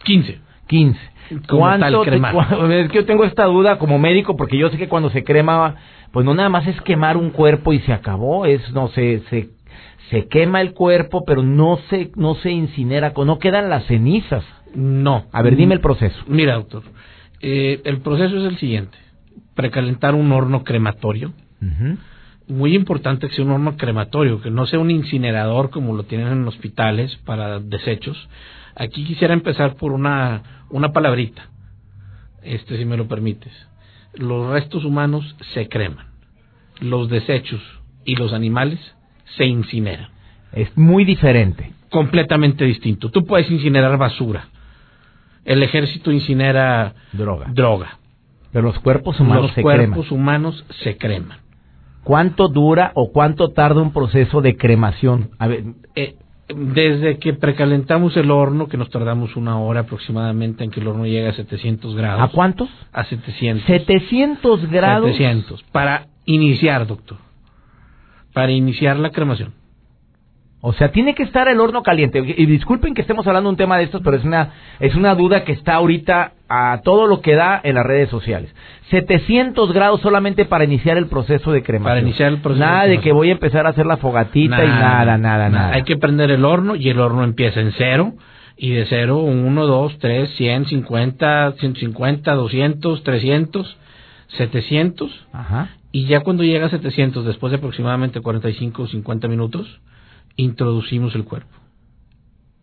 15. 0.04 0.40
15. 0.66 1.00
¿Cuánto 1.48 2.04
es 2.70 2.90
que 2.90 2.96
yo 2.96 3.06
tengo 3.06 3.24
esta 3.24 3.44
duda 3.44 3.78
como 3.78 3.98
médico 3.98 4.36
porque 4.36 4.58
yo 4.58 4.68
sé 4.70 4.78
que 4.78 4.88
cuando 4.88 5.10
se 5.10 5.24
crema, 5.24 5.76
pues 6.12 6.24
no 6.24 6.34
nada 6.34 6.48
más 6.48 6.66
es 6.66 6.80
quemar 6.82 7.16
un 7.16 7.30
cuerpo 7.30 7.72
y 7.72 7.80
se 7.80 7.92
acabó, 7.92 8.46
es 8.46 8.72
no 8.72 8.88
se 8.88 9.20
se 9.30 9.55
se 10.10 10.28
quema 10.28 10.60
el 10.60 10.72
cuerpo, 10.72 11.24
pero 11.26 11.42
no 11.42 11.78
se 11.90 12.10
no 12.16 12.34
se 12.36 12.50
incinera, 12.50 13.12
no 13.16 13.38
quedan 13.38 13.68
las 13.68 13.86
cenizas. 13.86 14.44
No. 14.74 15.26
A 15.32 15.42
ver, 15.42 15.56
dime 15.56 15.74
el 15.74 15.80
proceso. 15.80 16.16
Mira, 16.26 16.54
doctor. 16.54 16.82
Eh, 17.40 17.80
el 17.84 18.00
proceso 18.00 18.36
es 18.38 18.44
el 18.44 18.58
siguiente. 18.58 18.96
Precalentar 19.54 20.14
un 20.14 20.30
horno 20.32 20.64
crematorio. 20.64 21.32
Muy 22.48 22.76
importante 22.76 23.28
que 23.28 23.34
sea 23.34 23.44
un 23.44 23.50
horno 23.50 23.76
crematorio, 23.76 24.40
que 24.40 24.50
no 24.50 24.66
sea 24.66 24.78
un 24.78 24.90
incinerador 24.90 25.70
como 25.70 25.94
lo 25.94 26.04
tienen 26.04 26.28
en 26.28 26.46
hospitales 26.46 27.16
para 27.24 27.58
desechos. 27.58 28.28
Aquí 28.76 29.04
quisiera 29.04 29.34
empezar 29.34 29.74
por 29.76 29.92
una, 29.92 30.64
una 30.70 30.92
palabrita, 30.92 31.48
este 32.42 32.76
si 32.76 32.84
me 32.84 32.96
lo 32.96 33.08
permites. 33.08 33.52
Los 34.14 34.50
restos 34.50 34.84
humanos 34.84 35.34
se 35.54 35.68
creman, 35.68 36.06
los 36.80 37.08
desechos 37.08 37.62
y 38.04 38.14
los 38.14 38.32
animales 38.32 38.78
se 39.36 39.44
incineran. 39.44 40.08
Es 40.52 40.76
muy 40.76 41.04
diferente. 41.04 41.72
Completamente 41.90 42.64
distinto. 42.64 43.10
Tú 43.10 43.24
puedes 43.24 43.50
incinerar 43.50 43.96
basura, 43.98 44.48
el 45.44 45.62
ejército 45.62 46.12
incinera 46.12 46.94
droga. 47.12 47.46
droga. 47.52 47.98
Pero 48.52 48.68
los 48.68 48.78
cuerpos 48.80 49.20
humanos 49.20 49.42
los 49.56 49.64
cuerpos 49.64 50.10
humanos 50.10 50.64
se 50.82 50.96
creman. 50.96 51.38
¿Cuánto 52.02 52.48
dura 52.48 52.92
o 52.94 53.10
cuánto 53.12 53.48
tarda 53.48 53.82
un 53.82 53.92
proceso 53.92 54.40
de 54.40 54.56
cremación? 54.56 55.30
A 55.38 55.48
ver, 55.48 55.64
eh, 55.94 56.14
desde 56.48 57.18
que 57.18 57.34
precalentamos 57.34 58.16
el 58.16 58.30
horno, 58.30 58.68
que 58.68 58.76
nos 58.76 58.90
tardamos 58.90 59.36
una 59.36 59.58
hora 59.58 59.80
aproximadamente 59.80 60.62
en 60.62 60.70
que 60.70 60.80
el 60.80 60.86
horno 60.86 61.04
llegue 61.04 61.28
a 61.28 61.32
700 61.32 61.96
grados. 61.96 62.22
¿A 62.22 62.28
cuántos? 62.28 62.68
A 62.92 63.04
700. 63.04 63.66
700 63.66 64.70
grados. 64.70 65.10
700. 65.10 65.62
Para 65.64 66.06
iniciar, 66.24 66.86
doctor. 66.86 67.18
Para 68.36 68.52
iniciar 68.52 68.98
la 68.98 69.08
cremación. 69.08 69.54
O 70.60 70.74
sea, 70.74 70.90
tiene 70.90 71.14
que 71.14 71.22
estar 71.22 71.48
el 71.48 71.58
horno 71.58 71.82
caliente. 71.82 72.22
Y 72.36 72.44
disculpen 72.44 72.92
que 72.92 73.00
estemos 73.00 73.26
hablando 73.26 73.48
de 73.48 73.52
un 73.52 73.56
tema 73.56 73.78
de 73.78 73.84
estos, 73.84 74.02
pero 74.02 74.18
es 74.18 74.24
una, 74.24 74.50
es 74.78 74.94
una 74.94 75.14
duda 75.14 75.42
que 75.42 75.52
está 75.52 75.76
ahorita 75.76 76.32
a 76.50 76.82
todo 76.82 77.06
lo 77.06 77.22
que 77.22 77.34
da 77.34 77.58
en 77.64 77.76
las 77.76 77.86
redes 77.86 78.10
sociales. 78.10 78.54
700 78.90 79.72
grados 79.72 80.02
solamente 80.02 80.44
para 80.44 80.64
iniciar 80.64 80.98
el 80.98 81.06
proceso 81.06 81.50
de 81.50 81.62
cremación. 81.62 81.90
Para 81.92 82.00
iniciar 82.00 82.30
el 82.30 82.42
proceso. 82.42 82.62
Nada 82.62 82.84
de, 82.84 83.00
que 83.00 83.12
voy 83.12 83.30
a 83.30 83.32
empezar 83.32 83.64
a 83.66 83.70
hacer 83.70 83.86
la 83.86 83.96
fogatita 83.96 84.62
y 84.62 84.68
nada, 84.68 85.16
nada, 85.16 85.48
nada, 85.48 85.72
Hay 85.72 85.84
que 85.84 85.96
prender 85.96 86.30
el 86.30 86.44
horno 86.44 86.76
y 86.76 86.90
el 86.90 87.00
horno 87.00 87.24
empieza 87.24 87.60
en 87.60 87.72
cero. 87.72 88.12
Y 88.58 88.72
de 88.72 88.84
cero, 88.84 89.18
1, 89.18 89.66
2, 89.66 89.98
3, 89.98 90.30
100, 90.36 90.66
50, 90.66 91.52
150, 91.60 92.34
200, 92.34 93.02
300. 93.02 93.76
700 94.36 95.26
Ajá. 95.32 95.75
Y 95.92 96.06
ya 96.06 96.20
cuando 96.20 96.42
llega 96.44 96.66
a 96.66 96.70
700, 96.70 97.24
después 97.24 97.50
de 97.50 97.58
aproximadamente 97.58 98.20
45 98.20 98.82
o 98.82 98.86
50 98.88 99.28
minutos, 99.28 99.80
introducimos 100.36 101.14
el 101.14 101.24
cuerpo. 101.24 101.50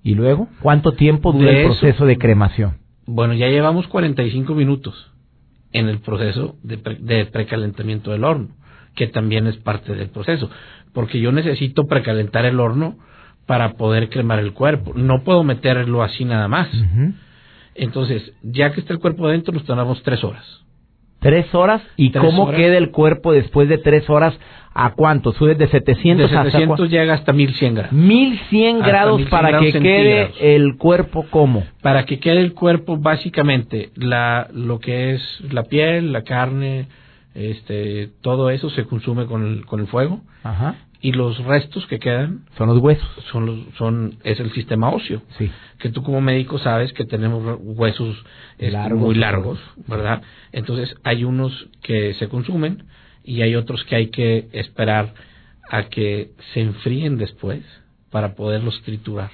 ¿Y 0.04 0.16
luego? 0.16 0.50
¿Cuánto 0.62 0.92
tiempo 0.94 1.32
dura 1.32 1.52
De 1.52 1.52
el 1.52 1.72
eso- 1.72 1.80
proceso 1.80 2.06
de 2.06 2.18
cremación? 2.18 2.78
Bueno, 3.06 3.34
ya 3.34 3.48
llevamos 3.48 3.88
45 3.88 4.54
minutos 4.56 5.12
en 5.72 5.88
el 5.90 6.00
proceso 6.00 6.56
de, 6.64 6.78
pre- 6.78 6.98
de 7.00 7.26
precalentamiento 7.26 8.12
del 8.12 8.24
horno, 8.24 8.50
que 8.96 9.08
también 9.08 9.48
es 9.48 9.58
parte 9.58 9.96
del 9.96 10.10
proceso, 10.10 10.50
porque 10.94 11.20
yo 11.20 11.32
necesito 11.32 11.88
precalentar 11.88 12.46
el 12.46 12.60
horno 12.60 12.98
para 13.48 13.74
poder 13.74 14.10
cremar 14.10 14.40
el 14.40 14.54
cuerpo. 14.54 14.94
No 14.96 15.24
puedo 15.24 15.44
meterlo 15.44 16.04
así 16.04 16.24
nada 16.26 16.48
más. 16.48 16.70
Entonces, 17.76 18.34
ya 18.44 18.72
que 18.72 18.82
está 18.82 18.94
el 18.94 19.00
cuerpo 19.00 19.28
dentro, 19.28 19.54
nos 19.54 19.66
tardamos 19.66 20.02
tres 20.04 20.24
horas. 20.24 20.63
¿Tres 21.24 21.54
horas? 21.56 21.82
¿Y 21.98 22.12
Tres 22.12 22.24
cómo 22.24 22.44
horas. 22.44 22.56
queda 22.60 22.78
el 22.78 22.92
cuerpo 22.92 23.32
después 23.34 23.68
de 23.70 23.78
tres 23.80 24.10
horas? 24.10 24.38
¿A 24.76 24.94
cuánto? 24.96 25.34
¿Sube 25.34 25.54
de 25.56 25.68
700, 25.68 26.30
De 26.32 26.36
hasta 26.38 26.50
700 26.52 26.80
cua- 26.80 26.90
llega 26.92 27.14
hasta 27.14 27.32
1100 27.32 27.76
grados. 27.76 27.94
1100 27.94 28.76
Hasta 28.78 28.88
grados 28.88 29.18
1100 29.20 29.30
para 29.30 29.50
grados 29.50 29.66
que 29.72 29.80
quede 29.80 30.56
el 30.56 30.78
cuerpo 30.78 31.26
como. 31.30 31.64
Para 31.82 32.06
que 32.06 32.20
quede 32.20 32.40
el 32.42 32.54
cuerpo, 32.54 32.98
básicamente, 32.98 33.90
la, 33.96 34.48
lo 34.54 34.80
que 34.80 35.14
es 35.14 35.22
la 35.52 35.64
piel, 35.64 36.12
la 36.12 36.24
carne, 36.24 36.88
este, 37.36 38.10
todo 38.22 38.50
eso 38.50 38.70
se 38.72 38.86
consume 38.86 39.26
con 39.26 39.46
el, 39.46 39.66
con 39.66 39.80
el 39.80 39.88
fuego. 39.88 40.22
Ajá. 40.44 40.76
Y 41.04 41.12
los 41.12 41.38
restos 41.44 41.86
que 41.88 42.00
quedan 42.00 42.46
Son 42.58 42.70
los 42.70 42.80
huesos. 42.80 43.08
son 43.32 43.46
los, 43.46 43.60
son, 43.78 44.16
es 44.24 44.40
el 44.40 44.52
sistema 44.54 44.90
óseo. 44.90 45.22
Sí. 45.38 45.52
que 45.80 45.90
tú 45.90 46.02
como 46.02 46.22
médico 46.22 46.58
sabes 46.60 46.94
que 46.94 47.04
tenemos 47.06 47.58
huesos 47.62 48.16
este, 48.58 48.72
Largos. 48.72 49.00
muy 49.00 49.16
largos, 49.16 49.60
¿verdad? 49.86 50.22
Entonces 50.54 50.96
hay 51.04 51.26
unos 51.26 51.68
que 51.82 52.14
se 52.14 52.30
consumen 52.30 52.86
y 53.24 53.42
hay 53.42 53.54
otros 53.56 53.84
que 53.84 53.96
hay 53.98 54.08
que 54.08 54.48
esperar 54.54 55.14
a 55.70 55.84
que 55.90 56.32
se 56.54 56.62
enfríen 56.62 57.18
después 57.18 57.62
para 58.10 58.34
poderlos 58.36 58.82
triturar. 58.84 59.32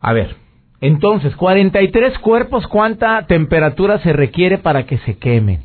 A 0.00 0.12
ver. 0.12 0.34
Entonces, 0.80 1.34
43 1.36 2.18
cuerpos, 2.18 2.66
¿cuánta 2.68 3.26
temperatura 3.26 3.98
se 4.00 4.12
requiere 4.12 4.58
para 4.58 4.84
que 4.86 4.98
se 4.98 5.16
quemen? 5.18 5.62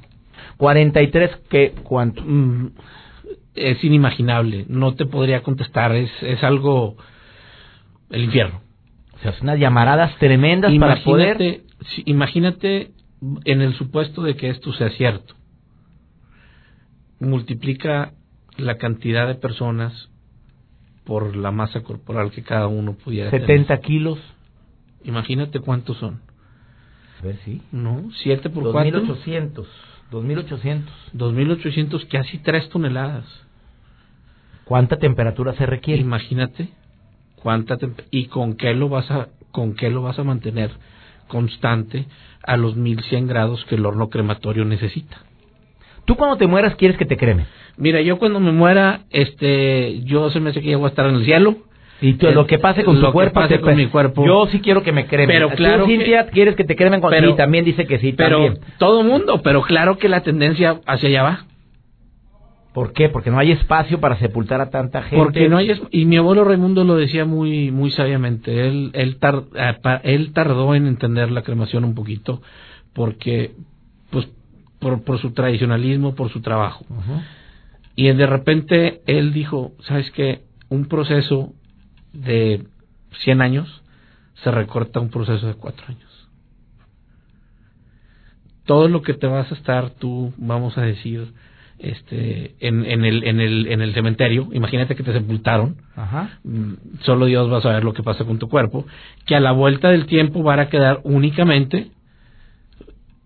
43, 0.58 1.32
¿qué? 1.50 1.74
¿Cuánto? 1.84 2.24
Mm, 2.26 2.72
Es 3.56 3.84
inimaginable, 3.84 4.66
no 4.68 4.96
te 4.96 5.06
podría 5.06 5.44
contestar, 5.44 5.96
es, 5.96 6.12
es 6.22 6.44
algo 6.44 6.98
el 8.10 8.24
infierno. 8.24 8.62
O 9.14 9.20
sea, 9.20 9.34
son 9.34 9.44
unas 9.44 9.60
llamaradas 9.60 10.18
tremendas 10.18 10.74
para 10.80 11.04
poder... 11.04 11.42
Imagínate, 11.42 11.64
sí, 11.96 12.04
imagínate 12.06 12.92
en 13.46 13.62
el 13.62 13.74
supuesto 13.76 14.24
de 14.24 14.36
que 14.36 14.50
esto 14.50 14.74
sea 14.74 14.90
cierto. 14.92 15.36
Multiplica 17.20 18.14
la 18.58 18.78
cantidad 18.78 19.28
de 19.28 19.36
personas 19.36 20.10
por 21.06 21.36
la 21.36 21.52
masa 21.52 21.82
corporal 21.82 22.32
que 22.32 22.44
cada 22.44 22.68
uno 22.68 22.94
pudiera 22.94 23.30
70 23.32 23.68
tener. 23.68 23.82
kilos. 23.82 24.20
Imagínate 25.04 25.60
cuántos 25.60 25.98
son. 25.98 26.22
A 27.20 27.26
ver, 27.26 27.38
sí. 27.46 27.62
¿No? 27.72 28.10
7 28.24 28.50
por 28.50 28.72
4. 28.72 29.00
2800. 29.00 29.68
2800. 30.12 30.94
2800, 31.14 32.06
casi 32.06 32.38
3 32.40 32.70
toneladas. 32.70 33.26
¿Cuánta 34.66 34.98
temperatura 34.98 35.54
se 35.54 35.66
requiere? 35.66 36.02
Imagínate 36.02 36.70
cuánta 37.36 37.78
y 38.10 38.28
con 38.28 38.56
qué 38.56 38.74
lo 38.74 38.90
vas 38.90 39.12
a 39.12 39.28
con 39.52 39.76
qué 39.76 39.90
lo 39.90 40.02
vas 40.02 40.18
a 40.18 40.24
mantener 40.24 40.72
constante 41.28 42.06
a 42.44 42.58
los 42.58 42.76
1100 42.76 43.28
grados 43.28 43.64
que 43.66 43.76
el 43.76 43.86
horno 43.86 44.10
crematorio 44.10 44.66
necesita. 44.66 45.18
Tú 46.06 46.16
cuando 46.16 46.38
te 46.38 46.48
mueras 46.48 46.76
quieres 46.76 46.98
que 46.98 47.06
te 47.06 47.18
cremen. 47.18 47.46
Mira, 47.78 48.02
yo 48.02 48.20
cuando 48.20 48.40
me 48.40 48.52
muera, 48.52 49.02
este, 49.10 50.02
yo 50.04 50.30
se 50.30 50.40
me 50.40 50.50
hace 50.50 50.62
que 50.62 50.72
ya 50.72 50.78
voy 50.78 50.86
a 50.86 50.90
estar 50.90 51.06
en 51.08 51.16
el 51.16 51.26
cielo. 51.26 51.58
Y 52.04 52.14
tú, 52.16 52.28
lo 52.32 52.46
que 52.46 52.60
pase 52.60 52.84
con 52.84 52.96
lo 52.96 53.02
tu 53.02 53.08
que 53.08 53.14
cuerpo, 53.14 53.34
pase 53.40 53.60
con 53.62 53.76
mi 53.76 53.88
cuerpo. 53.88 54.26
Yo 54.26 54.48
sí 54.52 54.60
quiero 54.60 54.84
que 54.84 54.92
me 54.92 55.08
cremen. 55.08 55.28
Pero 55.36 55.50
Tú, 55.50 55.56
claro 55.56 55.86
que- 55.86 55.92
Cintia, 55.96 56.28
quieres 56.28 56.56
que 56.56 56.64
te 56.66 56.76
cremen 56.76 57.00
con 57.02 57.10
Pero- 57.10 57.32
sí, 57.32 57.38
también 57.38 57.64
dice 57.66 57.86
que 57.88 57.98
sí, 58.00 58.12
Pero 58.14 58.44
también. 58.44 58.60
todo 58.78 59.04
mundo, 59.04 59.42
pero 59.42 59.62
claro 59.62 59.98
que 59.98 60.10
la 60.10 60.22
tendencia 60.22 60.82
hacia 60.86 61.10
allá 61.10 61.24
va. 61.24 61.46
¿Por 62.74 62.92
qué? 62.92 63.08
Porque 63.08 63.30
no 63.30 63.38
hay 63.40 63.52
espacio 63.52 64.00
para 64.00 64.18
sepultar 64.18 64.60
a 64.60 64.70
tanta 64.72 65.04
gente. 65.04 65.16
Porque 65.16 65.48
no 65.48 65.58
hay 65.58 65.72
y 65.92 66.06
mi 66.06 66.18
abuelo 66.18 66.44
Raimundo 66.44 66.84
lo 66.84 66.96
decía 66.96 67.24
muy 67.24 67.70
muy 67.72 67.92
sabiamente. 67.92 68.68
Él 68.68 68.90
él, 68.94 69.18
tar- 69.20 69.44
eh, 69.56 70.00
él 70.04 70.34
tardó 70.34 70.74
en 70.74 70.88
entender 70.88 71.32
la 71.32 71.44
cremación 71.44 71.84
un 71.86 71.94
poquito 71.94 72.42
porque 72.94 73.52
pues 74.10 74.28
por, 74.80 75.04
por 75.04 75.20
su 75.20 75.32
tradicionalismo, 75.34 76.16
por 76.16 76.30
su 76.30 76.42
trabajo. 76.42 76.84
Y 77.96 78.12
de 78.12 78.26
repente 78.26 79.02
él 79.06 79.34
dijo, 79.34 79.74
¿sabes 79.82 80.10
qué? 80.12 80.42
Un 80.70 80.86
proceso 80.88 81.54
de 82.14 82.66
100 83.24 83.42
años 83.42 83.84
se 84.44 84.52
recorta 84.52 85.00
un 85.00 85.10
proceso 85.10 85.48
de 85.48 85.56
4 85.56 85.86
años. 85.88 86.30
Todo 88.66 88.88
lo 88.88 89.02
que 89.02 89.14
te 89.14 89.28
vas 89.28 89.52
a 89.52 89.56
estar 89.56 89.90
tú, 89.92 90.34
vamos 90.38 90.78
a 90.78 90.82
decir, 90.82 91.34
este, 91.80 92.56
en, 92.60 92.86
en, 92.86 93.04
el, 93.04 93.24
en, 93.26 93.42
el, 93.42 93.68
en 93.68 93.82
el 93.82 93.94
cementerio, 93.94 94.48
imagínate 94.54 94.96
que 94.96 95.04
te 95.04 95.12
sepultaron, 95.12 95.78
Ajá. 95.96 96.40
mm, 96.44 96.74
solo 97.02 97.26
Dios 97.26 97.52
va 97.52 97.58
a 97.58 97.62
saber 97.62 97.84
lo 97.84 97.94
que 97.94 98.04
pasa 98.04 98.24
con 98.24 98.40
tu 98.40 98.48
cuerpo, 98.48 98.86
que 99.26 99.36
a 99.36 99.42
la 99.42 99.52
vuelta 99.52 99.90
del 99.90 100.06
tiempo 100.06 100.44
van 100.44 100.60
a 100.60 100.70
quedar 100.70 101.02
únicamente 101.04 101.92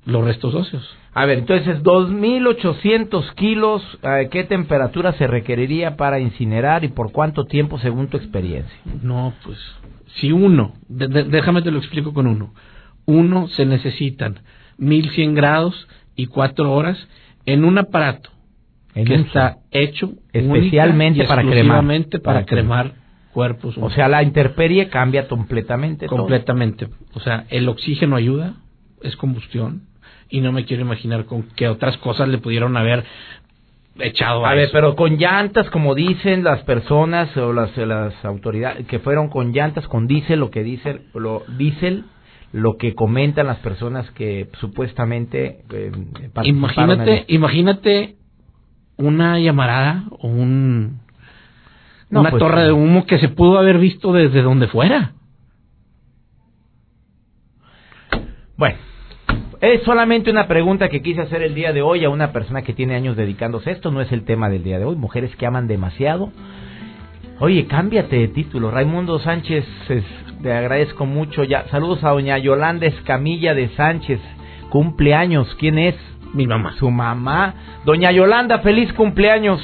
los 0.07 0.23
restos 0.23 0.55
óseos. 0.55 0.97
A 1.13 1.25
ver, 1.25 1.39
entonces, 1.39 1.83
2.800 1.83 3.33
kilos, 3.35 3.81
¿a 4.03 4.25
¿qué 4.29 4.43
temperatura 4.43 5.13
se 5.13 5.27
requeriría 5.27 5.95
para 5.97 6.19
incinerar 6.19 6.83
y 6.83 6.87
por 6.89 7.11
cuánto 7.11 7.45
tiempo 7.45 7.77
según 7.79 8.07
tu 8.07 8.17
experiencia? 8.17 8.75
No, 9.03 9.33
pues, 9.43 9.57
si 10.15 10.31
uno, 10.31 10.73
de- 10.87 11.07
de- 11.07 11.23
déjame 11.25 11.61
te 11.61 11.71
lo 11.71 11.79
explico 11.79 12.13
con 12.13 12.27
uno, 12.27 12.53
uno 13.05 13.47
se 13.47 13.65
necesitan 13.65 14.39
1100 14.77 15.33
grados 15.35 15.87
y 16.15 16.27
4 16.27 16.71
horas 16.73 16.97
en 17.45 17.63
un 17.65 17.77
aparato 17.77 18.29
En 18.95 19.05
que 19.05 19.15
está 19.15 19.57
hecho 19.71 20.13
Especialmente 20.33 21.25
para 21.25 21.43
cremar. 21.43 21.83
para 22.23 22.93
cuerpos 23.33 23.77
O 23.77 23.89
sea, 23.91 24.07
la 24.07 24.23
intemperie 24.23 24.89
cambia 24.89 25.27
completamente 25.27 26.07
todo. 26.07 26.17
completamente. 26.17 26.87
O 27.13 27.19
sea, 27.19 27.45
el 27.49 27.69
oxígeno 27.69 28.15
ayuda, 28.15 28.55
es 29.03 29.15
combustión, 29.15 29.83
y 30.29 30.41
no 30.41 30.51
me 30.51 30.65
quiero 30.65 30.83
imaginar 30.83 31.25
con 31.25 31.43
qué 31.55 31.67
otras 31.67 31.97
cosas 31.97 32.27
le 32.27 32.37
pudieron 32.37 32.75
haber 32.77 33.03
echado 33.99 34.45
a, 34.45 34.51
A 34.51 34.53
ver, 34.53 34.65
eso. 34.65 34.73
pero 34.73 34.95
con 34.95 35.17
llantas, 35.17 35.69
como 35.69 35.95
dicen 35.95 36.43
las 36.43 36.63
personas 36.63 37.35
o 37.37 37.53
las, 37.53 37.75
las 37.77 38.13
autoridades, 38.25 38.85
que 38.87 38.99
fueron 38.99 39.29
con 39.29 39.51
llantas, 39.51 39.87
con 39.87 40.07
diésel, 40.07 40.39
lo 40.39 40.51
que 40.51 40.63
dice, 40.63 41.01
lo, 41.13 41.43
diésel, 41.57 42.05
lo 42.51 42.77
que 42.77 42.95
comentan 42.95 43.47
las 43.47 43.57
personas 43.59 44.09
que 44.11 44.49
supuestamente 44.59 45.63
eh, 45.71 45.91
Imagínate, 46.43 47.25
imagínate 47.27 48.15
una 48.97 49.39
llamarada 49.39 50.05
o 50.19 50.27
un 50.27 50.99
No, 52.09 52.21
una 52.21 52.29
pues, 52.31 52.39
torre 52.39 52.63
de 52.63 52.71
humo 52.71 53.05
que 53.05 53.19
se 53.19 53.29
pudo 53.29 53.59
haber 53.59 53.77
visto 53.77 54.13
desde 54.13 54.41
donde 54.41 54.67
fuera. 54.67 55.13
Bueno, 58.55 58.77
es 59.61 59.81
solamente 59.83 60.29
una 60.29 60.47
pregunta 60.47 60.89
que 60.89 61.01
quise 61.01 61.21
hacer 61.21 61.41
el 61.41 61.55
día 61.55 61.73
de 61.73 61.81
hoy 61.81 62.03
a 62.05 62.09
una 62.09 62.31
persona 62.31 62.61
que 62.61 62.73
tiene 62.73 62.95
años 62.95 63.15
dedicándose 63.15 63.69
a 63.69 63.73
esto. 63.73 63.91
No 63.91 64.01
es 64.01 64.11
el 64.11 64.23
tema 64.23 64.49
del 64.49 64.63
día 64.63 64.77
de 64.79 64.85
hoy. 64.85 64.95
Mujeres 64.95 65.35
que 65.35 65.45
aman 65.45 65.67
demasiado. 65.67 66.31
Oye, 67.39 67.65
cámbiate 67.67 68.17
de 68.17 68.27
título. 68.29 68.71
Raimundo 68.71 69.19
Sánchez, 69.19 69.65
es- 69.89 70.03
te 70.41 70.53
agradezco 70.53 71.05
mucho. 71.05 71.43
Ya, 71.43 71.65
saludos 71.69 72.03
a 72.03 72.09
doña 72.09 72.37
Yolanda 72.37 72.85
Escamilla 72.85 73.53
de 73.53 73.69
Sánchez. 73.69 74.19
Cumpleaños. 74.69 75.55
¿Quién 75.59 75.79
es? 75.79 75.95
Mi 76.33 76.45
mamá. 76.45 76.73
Su 76.73 76.91
mamá. 76.91 77.53
Doña 77.85 78.11
Yolanda, 78.11 78.59
feliz 78.59 78.91
cumpleaños. 78.93 79.59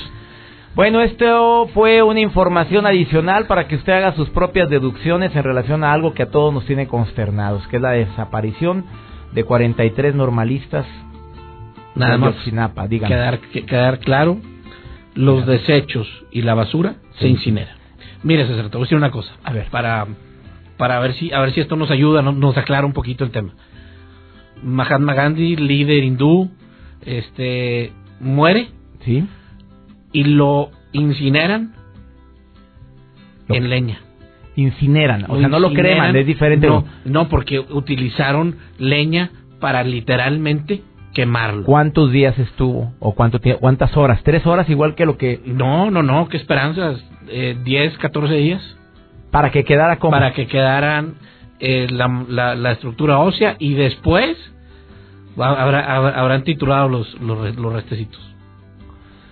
Bueno, 0.76 1.02
esto 1.02 1.68
fue 1.76 2.02
una 2.02 2.20
información 2.20 2.88
adicional 2.88 3.46
para 3.46 3.68
que 3.68 3.76
usted 3.76 3.94
haga 3.94 4.14
sus 4.14 4.30
propias 4.32 4.70
deducciones 4.72 5.36
en 5.36 5.44
relación 5.44 5.84
a 5.84 5.94
algo 5.94 6.16
que 6.16 6.24
a 6.24 6.32
todos 6.32 6.52
nos 6.52 6.66
tiene 6.66 6.88
consternados, 6.88 7.68
que 7.68 7.76
es 7.76 7.82
la 7.82 7.92
desaparición 7.92 8.86
de 9.34 9.44
43 9.44 10.16
normalistas 10.16 10.86
Nada 11.96 12.18
más. 12.18 12.36
Dígame. 12.90 13.08
Quedar, 13.14 13.40
que- 13.40 13.66
quedar 13.66 14.00
claro, 14.00 14.40
los 15.14 15.46
desechos 15.46 16.08
y 16.32 16.42
la 16.42 16.56
basura 16.56 16.96
se 17.20 17.26
Sí. 17.26 17.28
incineran. 17.28 17.76
Mire, 18.24 18.48
César, 18.48 18.70
te 18.70 18.78
voy 18.78 18.82
a 18.82 18.86
decir 18.86 18.98
una 18.98 19.12
cosa. 19.12 19.32
A 19.44 19.54
ver. 19.54 19.68
Para, 19.70 20.08
para 20.78 21.00
ver 21.00 21.14
si, 21.14 21.32
a 21.32 21.40
ver 21.40 21.54
si 21.54 21.60
esto 21.62 21.76
nos 21.76 21.92
ayuda, 21.92 22.24
no- 22.24 22.32
nos 22.32 22.58
aclara 22.58 22.86
un 22.88 22.94
poquito 22.94 23.24
el 23.24 23.30
tema. 23.32 23.54
Mahatma 24.64 25.14
Gandhi, 25.14 25.56
líder 25.56 26.04
hindú, 26.04 26.50
este, 27.06 27.92
muere 28.20 28.70
¿Sí? 29.06 29.24
y 30.14 30.24
lo 30.24 30.72
incineran 30.94 31.76
en 33.50 33.70
leña. 33.70 34.00
Incineran. 34.56 35.26
O 35.30 35.40
sea, 35.40 35.48
no 35.48 35.60
lo 35.60 35.74
creman, 35.74 36.16
es 36.16 36.26
diferente. 36.26 36.68
No, 36.68 36.86
no, 37.06 37.30
porque 37.30 37.60
utilizaron 37.60 38.56
leña 38.78 39.32
para 39.60 39.84
literalmente 39.84 40.84
quemarlo. 41.14 41.64
¿Cuántos 41.64 42.12
días 42.12 42.38
estuvo? 42.38 42.94
¿O 43.00 43.14
cuánto 43.14 43.40
cuántas 43.60 43.96
horas? 43.96 44.22
¿Tres 44.24 44.46
horas 44.46 44.70
igual 44.70 44.96
que 44.96 45.06
lo 45.06 45.18
que...? 45.18 45.42
No, 45.46 45.90
no, 45.92 46.04
no, 46.04 46.28
qué 46.28 46.38
esperanzas. 46.38 47.04
Eh, 47.30 47.58
¿Diez, 47.64 47.98
catorce 47.98 48.34
días? 48.34 48.62
Para 49.32 49.52
que 49.52 49.64
quedara 49.64 49.98
como... 50.00 50.12
Para 50.12 50.34
que 50.34 50.48
quedaran 50.48 51.16
eh, 51.60 51.88
la, 51.90 52.56
la, 52.56 52.72
estructura 52.72 53.20
ósea 53.20 53.56
y 53.60 53.74
después 53.76 54.36
habrán 55.38 56.44
titulado 56.44 56.90
los, 56.90 57.22
los, 57.22 57.56
los 57.56 57.74
restecitos. 57.74 58.20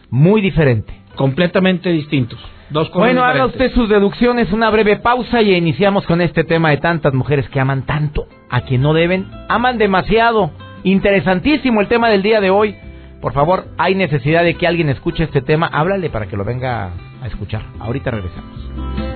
Muy 0.10 0.42
diferente. 0.42 0.94
Completamente 1.16 1.90
distintos. 1.90 2.40
Dos 2.72 2.90
cosas 2.90 3.08
bueno, 3.08 3.26
haga 3.26 3.46
usted 3.46 3.74
sus 3.74 3.90
deducciones, 3.90 4.52
una 4.54 4.70
breve 4.70 4.98
pausa 4.98 5.42
y 5.42 5.54
iniciamos 5.54 6.06
con 6.06 6.22
este 6.22 6.46
tema 6.46 6.70
de 6.70 6.78
tantas 6.78 7.14
mujeres 7.14 7.50
que 7.50 7.60
aman 7.60 7.86
tanto 7.86 8.28
a 8.50 8.62
quien 8.62 8.82
no 8.82 8.94
deben, 8.94 9.28
aman 9.50 9.78
demasiado. 9.78 10.52
Interesantísimo 10.84 11.82
el 11.82 11.88
tema 11.88 12.10
del 12.10 12.22
día 12.22 12.40
de 12.40 12.50
hoy. 12.50 12.76
Por 13.20 13.34
favor, 13.34 13.66
hay 13.78 13.94
necesidad 13.96 14.44
de 14.44 14.56
que 14.56 14.68
alguien 14.68 14.90
escuche 14.90 15.26
este 15.26 15.42
tema. 15.42 15.68
Háblale 15.68 16.10
para 16.10 16.28
que 16.28 16.38
lo 16.38 16.46
venga 16.46 16.92
a 17.22 17.28
escuchar. 17.28 17.62
Ahorita 17.80 18.10
regresamos 18.10 19.11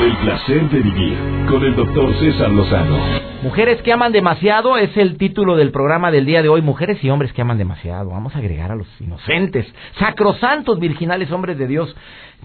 el 0.00 0.16
placer 0.18 0.70
de 0.70 0.80
vivir 0.80 1.18
con 1.50 1.62
el 1.62 1.76
doctor 1.76 2.14
César 2.14 2.50
Lozano. 2.50 2.96
Mujeres 3.42 3.82
que 3.82 3.92
aman 3.92 4.12
demasiado 4.12 4.78
es 4.78 4.96
el 4.96 5.18
título 5.18 5.56
del 5.56 5.70
programa 5.70 6.10
del 6.10 6.24
día 6.24 6.42
de 6.42 6.48
hoy. 6.48 6.62
Mujeres 6.62 7.02
y 7.04 7.10
hombres 7.10 7.32
que 7.32 7.42
aman 7.42 7.58
demasiado. 7.58 8.10
Vamos 8.10 8.34
a 8.34 8.38
agregar 8.38 8.72
a 8.72 8.76
los 8.76 8.86
inocentes, 9.00 9.66
sacrosantos, 9.98 10.78
virginales 10.78 11.30
hombres 11.30 11.58
de 11.58 11.66
Dios. 11.66 11.94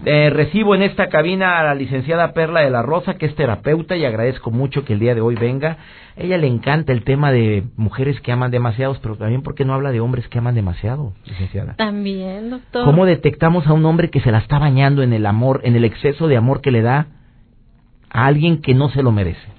Eh, 0.04 0.30
recibo 0.30 0.74
en 0.74 0.82
esta 0.82 1.08
cabina 1.08 1.58
a 1.58 1.64
la 1.64 1.74
licenciada 1.74 2.32
Perla 2.32 2.60
de 2.60 2.70
la 2.70 2.82
Rosa, 2.82 3.14
que 3.14 3.26
es 3.26 3.34
terapeuta, 3.34 3.96
y 3.96 4.04
agradezco 4.04 4.50
mucho 4.50 4.84
que 4.84 4.92
el 4.92 4.98
día 4.98 5.14
de 5.14 5.20
hoy 5.20 5.34
venga. 5.34 5.78
A 6.16 6.22
ella 6.22 6.36
le 6.36 6.46
encanta 6.46 6.92
el 6.92 7.02
tema 7.02 7.32
de 7.32 7.64
mujeres 7.76 8.20
que 8.20 8.30
aman 8.30 8.50
demasiado, 8.50 8.96
pero 9.00 9.16
también 9.16 9.42
porque 9.42 9.64
no 9.64 9.74
habla 9.74 9.90
de 9.90 10.00
hombres 10.00 10.28
que 10.28 10.38
aman 10.38 10.54
demasiado, 10.54 11.14
licenciada. 11.24 11.74
También, 11.76 12.50
doctor. 12.50 12.84
¿Cómo 12.84 13.06
detectamos 13.06 13.66
a 13.66 13.72
un 13.72 13.84
hombre 13.86 14.10
que 14.10 14.20
se 14.20 14.30
la 14.30 14.38
está 14.38 14.58
bañando 14.58 15.02
en 15.02 15.12
el 15.12 15.24
amor, 15.26 15.62
en 15.64 15.74
el 15.76 15.84
exceso 15.84 16.28
de 16.28 16.36
amor 16.36 16.60
que 16.60 16.70
le 16.70 16.82
da 16.82 17.06
a 18.10 18.26
alguien 18.26 18.60
que 18.60 18.74
no 18.74 18.88
se 18.90 19.02
lo 19.02 19.12
merece? 19.12 19.58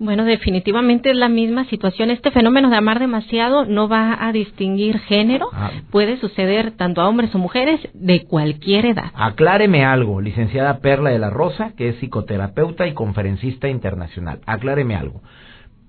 Bueno, 0.00 0.24
definitivamente 0.24 1.10
es 1.10 1.16
la 1.16 1.28
misma 1.28 1.64
situación. 1.64 2.10
Este 2.10 2.30
fenómeno 2.30 2.70
de 2.70 2.76
amar 2.76 3.00
demasiado 3.00 3.64
no 3.64 3.88
va 3.88 4.16
a 4.24 4.30
distinguir 4.30 5.00
género. 5.00 5.48
Ah. 5.52 5.72
Puede 5.90 6.18
suceder 6.18 6.70
tanto 6.72 7.00
a 7.00 7.08
hombres 7.08 7.34
o 7.34 7.38
mujeres 7.38 7.80
de 7.94 8.24
cualquier 8.24 8.86
edad. 8.86 9.10
Acláreme 9.14 9.84
algo, 9.84 10.20
licenciada 10.20 10.78
Perla 10.78 11.10
de 11.10 11.18
la 11.18 11.30
Rosa, 11.30 11.72
que 11.76 11.88
es 11.88 11.96
psicoterapeuta 11.96 12.86
y 12.86 12.94
conferencista 12.94 13.68
internacional. 13.68 14.38
Acláreme 14.46 14.94
algo. 14.94 15.20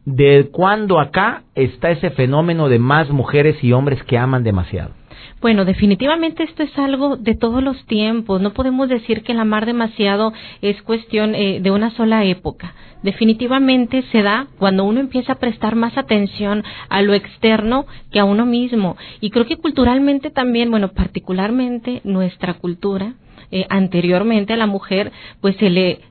¿De 0.05 0.49
cuándo 0.51 0.99
acá 0.99 1.43
está 1.53 1.91
ese 1.91 2.09
fenómeno 2.09 2.67
de 2.67 2.79
más 2.79 3.11
mujeres 3.11 3.63
y 3.63 3.73
hombres 3.73 4.01
que 4.03 4.17
aman 4.17 4.43
demasiado? 4.43 4.98
Bueno, 5.41 5.63
definitivamente 5.63 6.43
esto 6.43 6.63
es 6.63 6.77
algo 6.77 7.15
de 7.15 7.33
todos 7.33 7.63
los 7.63 7.85
tiempos. 7.85 8.41
No 8.41 8.51
podemos 8.51 8.89
decir 8.89 9.23
que 9.23 9.31
el 9.31 9.39
amar 9.39 9.65
demasiado 9.65 10.33
es 10.61 10.81
cuestión 10.81 11.33
eh, 11.33 11.61
de 11.61 11.71
una 11.71 11.91
sola 11.91 12.25
época. 12.25 12.75
Definitivamente 13.03 14.03
se 14.11 14.21
da 14.21 14.47
cuando 14.57 14.83
uno 14.83 14.99
empieza 14.99 15.33
a 15.33 15.39
prestar 15.39 15.75
más 15.75 15.97
atención 15.97 16.65
a 16.89 17.01
lo 17.01 17.13
externo 17.13 17.85
que 18.11 18.19
a 18.19 18.25
uno 18.25 18.45
mismo. 18.45 18.97
Y 19.21 19.29
creo 19.29 19.45
que 19.45 19.55
culturalmente 19.55 20.29
también, 20.29 20.71
bueno, 20.71 20.89
particularmente 20.89 22.01
nuestra 22.03 22.55
cultura, 22.55 23.13
eh, 23.51 23.65
anteriormente 23.69 24.51
a 24.51 24.57
la 24.57 24.67
mujer, 24.67 25.13
pues 25.39 25.55
se 25.55 25.69
le 25.69 26.01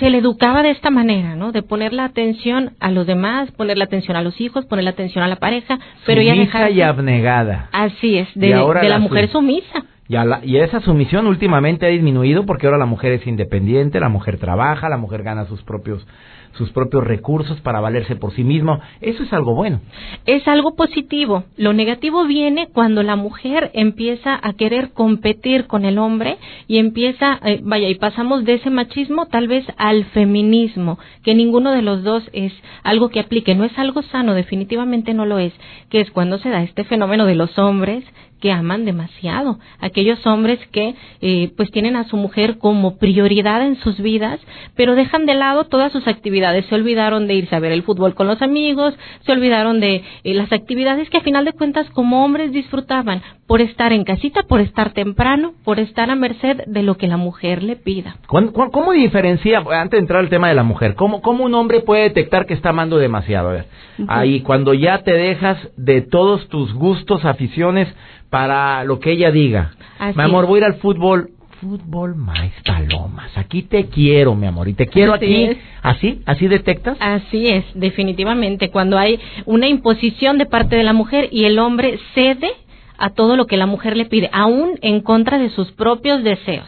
se 0.00 0.10
le 0.10 0.18
educaba 0.18 0.62
de 0.62 0.70
esta 0.70 0.90
manera, 0.90 1.36
¿no? 1.36 1.52
De 1.52 1.62
poner 1.62 1.92
la 1.92 2.06
atención 2.06 2.72
a 2.80 2.90
los 2.90 3.06
demás, 3.06 3.50
poner 3.52 3.76
la 3.76 3.84
atención 3.84 4.16
a 4.16 4.22
los 4.22 4.40
hijos, 4.40 4.64
poner 4.64 4.84
la 4.84 4.90
atención 4.90 5.22
a 5.22 5.28
la 5.28 5.36
pareja, 5.36 5.78
pero 6.06 6.22
ya 6.22 6.34
dejar 6.34 6.72
y 6.72 6.80
abnegada. 6.80 7.68
Así 7.70 8.18
es, 8.18 8.28
de, 8.34 8.48
la, 8.48 8.98
mujer 8.98 9.28
sumisa. 9.28 9.84
Y, 10.08 10.16
y, 10.50 10.56
esa 10.56 10.80
sumisión 10.80 11.26
últimamente 11.26 11.86
ha 11.86 11.90
disminuido 11.90 12.46
porque 12.46 12.66
ahora 12.66 12.78
la 12.78 12.86
mujer 12.86 13.12
es 13.12 13.26
independiente, 13.26 14.00
la 14.00 14.08
mujer 14.08 14.38
trabaja, 14.38 14.88
la 14.88 14.96
mujer 14.96 15.22
gana 15.22 15.44
sus 15.44 15.62
propios 15.62 16.04
sus 16.52 16.70
propios 16.70 17.04
recursos 17.04 17.60
para 17.60 17.80
valerse 17.80 18.16
por 18.16 18.32
sí 18.34 18.44
mismo. 18.44 18.80
Eso 19.00 19.22
es 19.22 19.32
algo 19.32 19.54
bueno. 19.54 19.80
Es 20.26 20.46
algo 20.48 20.74
positivo. 20.74 21.44
Lo 21.56 21.72
negativo 21.72 22.24
viene 22.24 22.68
cuando 22.72 23.02
la 23.02 23.16
mujer 23.16 23.70
empieza 23.74 24.38
a 24.42 24.52
querer 24.54 24.90
competir 24.92 25.66
con 25.66 25.84
el 25.84 25.98
hombre 25.98 26.38
y 26.66 26.78
empieza, 26.78 27.38
eh, 27.44 27.60
vaya, 27.62 27.88
y 27.88 27.94
pasamos 27.94 28.44
de 28.44 28.54
ese 28.54 28.70
machismo 28.70 29.26
tal 29.26 29.48
vez 29.48 29.64
al 29.76 30.04
feminismo, 30.06 30.98
que 31.22 31.34
ninguno 31.34 31.72
de 31.72 31.82
los 31.82 32.02
dos 32.02 32.28
es 32.32 32.52
algo 32.82 33.08
que 33.08 33.20
aplique, 33.20 33.54
no 33.54 33.64
es 33.64 33.78
algo 33.78 34.02
sano, 34.02 34.34
definitivamente 34.34 35.14
no 35.14 35.26
lo 35.26 35.38
es, 35.38 35.52
que 35.88 36.00
es 36.00 36.10
cuando 36.10 36.38
se 36.38 36.50
da 36.50 36.62
este 36.62 36.84
fenómeno 36.84 37.26
de 37.26 37.34
los 37.34 37.58
hombres 37.58 38.04
que 38.40 38.50
aman 38.50 38.84
demasiado, 38.84 39.58
aquellos 39.80 40.26
hombres 40.26 40.58
que 40.72 40.94
eh, 41.20 41.52
pues 41.56 41.70
tienen 41.70 41.94
a 41.94 42.04
su 42.04 42.16
mujer 42.16 42.58
como 42.58 42.96
prioridad 42.96 43.62
en 43.62 43.76
sus 43.76 44.00
vidas, 44.00 44.40
pero 44.74 44.94
dejan 44.94 45.26
de 45.26 45.34
lado 45.34 45.64
todas 45.64 45.92
sus 45.92 46.08
actividades, 46.08 46.39
se 46.68 46.74
olvidaron 46.74 47.26
de 47.26 47.34
irse 47.34 47.54
a 47.54 47.60
ver 47.60 47.72
el 47.72 47.82
fútbol 47.82 48.14
con 48.14 48.26
los 48.26 48.42
amigos, 48.42 48.94
se 49.24 49.32
olvidaron 49.32 49.80
de 49.80 50.02
eh, 50.24 50.34
las 50.34 50.52
actividades 50.52 51.08
que 51.10 51.18
a 51.18 51.22
final 51.22 51.44
de 51.44 51.52
cuentas 51.52 51.88
como 51.90 52.24
hombres 52.24 52.52
disfrutaban 52.52 53.22
por 53.46 53.60
estar 53.60 53.92
en 53.92 54.04
casita, 54.04 54.42
por 54.44 54.60
estar 54.60 54.92
temprano, 54.92 55.54
por 55.64 55.78
estar 55.78 56.10
a 56.10 56.14
merced 56.14 56.62
de 56.66 56.82
lo 56.82 56.96
que 56.96 57.08
la 57.08 57.16
mujer 57.16 57.62
le 57.62 57.76
pida. 57.76 58.16
¿Cómo, 58.26 58.92
diferencia, 58.92 59.62
antes 59.72 59.98
de 59.98 59.98
entrar 59.98 60.20
al 60.20 60.28
tema 60.28 60.48
de 60.48 60.54
la 60.54 60.62
mujer, 60.62 60.94
cómo, 60.94 61.20
cómo 61.20 61.44
un 61.44 61.54
hombre 61.54 61.80
puede 61.80 62.04
detectar 62.04 62.46
que 62.46 62.54
está 62.54 62.70
amando 62.70 62.98
demasiado? 62.98 63.50
A 63.50 63.52
ver, 63.52 63.66
ahí 64.08 64.40
cuando 64.40 64.74
ya 64.74 65.02
te 65.02 65.12
dejas 65.12 65.58
de 65.76 66.00
todos 66.02 66.48
tus 66.48 66.72
gustos, 66.74 67.24
aficiones, 67.24 67.88
para 68.30 68.84
lo 68.84 69.00
que 69.00 69.10
ella 69.12 69.30
diga. 69.30 69.72
mi 70.14 70.22
amor, 70.22 70.46
voy 70.46 70.60
a 70.60 70.66
ir 70.66 70.72
al 70.72 70.80
fútbol. 70.80 71.30
Fútbol, 71.60 72.16
más 72.16 72.50
palomas. 72.64 73.36
Aquí 73.36 73.62
te 73.62 73.86
quiero, 73.88 74.34
mi 74.34 74.46
amor. 74.46 74.68
Y 74.68 74.72
te 74.72 74.86
quiero 74.86 75.12
aquí. 75.12 75.50
¿Así? 75.82 76.22
¿Así 76.24 76.48
detectas? 76.48 76.96
Así 77.00 77.48
es, 77.48 77.66
definitivamente. 77.74 78.70
Cuando 78.70 78.96
hay 78.96 79.20
una 79.44 79.68
imposición 79.68 80.38
de 80.38 80.46
parte 80.46 80.76
de 80.76 80.84
la 80.84 80.94
mujer 80.94 81.28
y 81.30 81.44
el 81.44 81.58
hombre 81.58 81.98
cede 82.14 82.50
a 82.96 83.10
todo 83.10 83.36
lo 83.36 83.46
que 83.46 83.58
la 83.58 83.66
mujer 83.66 83.96
le 83.96 84.06
pide, 84.06 84.30
aún 84.32 84.78
en 84.80 85.00
contra 85.00 85.38
de 85.38 85.50
sus 85.50 85.70
propios 85.72 86.24
deseos 86.24 86.66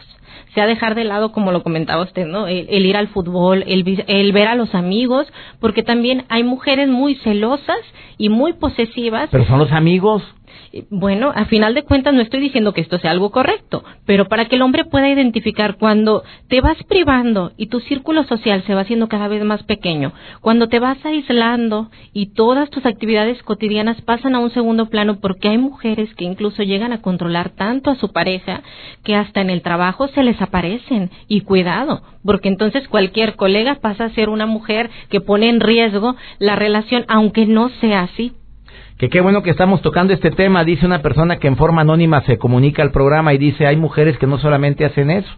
sea 0.53 0.67
dejar 0.67 0.93
de 0.95 1.03
lado, 1.03 1.31
como 1.31 1.51
lo 1.51 1.63
comentaba 1.63 2.03
usted, 2.03 2.27
¿no? 2.27 2.47
El, 2.47 2.67
el 2.69 2.85
ir 2.85 2.95
al 2.95 3.07
fútbol, 3.07 3.63
el, 3.65 4.03
el, 4.05 4.31
ver 4.33 4.47
a 4.47 4.55
los 4.55 4.75
amigos, 4.75 5.25
porque 5.59 5.81
también 5.81 6.25
hay 6.29 6.43
mujeres 6.43 6.87
muy 6.87 7.15
celosas 7.15 7.79
y 8.17 8.29
muy 8.29 8.53
posesivas. 8.53 9.29
Pero 9.31 9.45
son 9.45 9.59
los 9.59 9.71
amigos. 9.71 10.21
Bueno, 10.89 11.31
a 11.35 11.45
final 11.45 11.75
de 11.75 11.83
cuentas 11.83 12.15
no 12.15 12.21
estoy 12.21 12.39
diciendo 12.39 12.73
que 12.73 12.81
esto 12.81 12.97
sea 12.97 13.11
algo 13.11 13.29
correcto, 13.29 13.83
pero 14.07 14.27
para 14.27 14.45
que 14.45 14.55
el 14.55 14.63
hombre 14.63 14.85
pueda 14.85 15.07
identificar 15.07 15.77
cuando 15.77 16.23
te 16.47 16.61
vas 16.61 16.77
privando 16.89 17.51
y 17.57 17.67
tu 17.67 17.79
círculo 17.79 18.23
social 18.23 18.63
se 18.63 18.73
va 18.73 18.81
haciendo 18.81 19.07
cada 19.07 19.27
vez 19.27 19.43
más 19.43 19.61
pequeño, 19.61 20.13
cuando 20.41 20.69
te 20.69 20.79
vas 20.79 20.97
aislando 21.05 21.91
y 22.11 22.33
todas 22.33 22.71
tus 22.71 22.87
actividades 22.87 23.43
cotidianas 23.43 24.01
pasan 24.01 24.33
a 24.33 24.39
un 24.39 24.49
segundo 24.49 24.89
plano 24.89 25.19
porque 25.19 25.49
hay 25.49 25.59
mujeres 25.59 26.11
que 26.15 26.25
incluso 26.25 26.63
llegan 26.63 26.91
a 26.91 27.03
controlar 27.03 27.51
tanto 27.51 27.91
a 27.91 27.95
su 27.95 28.11
pareja 28.11 28.63
que 29.03 29.15
hasta 29.15 29.41
en 29.41 29.51
el 29.51 29.61
trabajo 29.61 30.07
se 30.07 30.23
les 30.23 30.41
aparecen. 30.41 31.11
Y 31.27 31.41
cuidado, 31.41 32.01
porque 32.25 32.47
entonces 32.47 32.87
cualquier 32.87 33.35
colega 33.35 33.75
pasa 33.75 34.05
a 34.05 34.13
ser 34.15 34.29
una 34.29 34.47
mujer 34.47 34.89
que 35.09 35.21
pone 35.21 35.49
en 35.49 35.59
riesgo 35.59 36.15
la 36.39 36.55
relación 36.55 37.05
aunque 37.07 37.45
no 37.45 37.69
sea 37.79 38.01
así 38.01 38.33
que 38.97 39.09
qué 39.09 39.21
bueno 39.21 39.43
que 39.43 39.49
estamos 39.49 39.81
tocando 39.81 40.13
este 40.13 40.31
tema, 40.31 40.63
dice 40.63 40.85
una 40.85 41.01
persona 41.01 41.37
que 41.37 41.47
en 41.47 41.57
forma 41.57 41.81
anónima 41.81 42.21
se 42.21 42.37
comunica 42.37 42.83
al 42.83 42.91
programa 42.91 43.33
y 43.33 43.37
dice, 43.37 43.65
hay 43.65 43.75
mujeres 43.75 44.17
que 44.17 44.27
no 44.27 44.37
solamente 44.37 44.85
hacen 44.85 45.09
eso, 45.09 45.31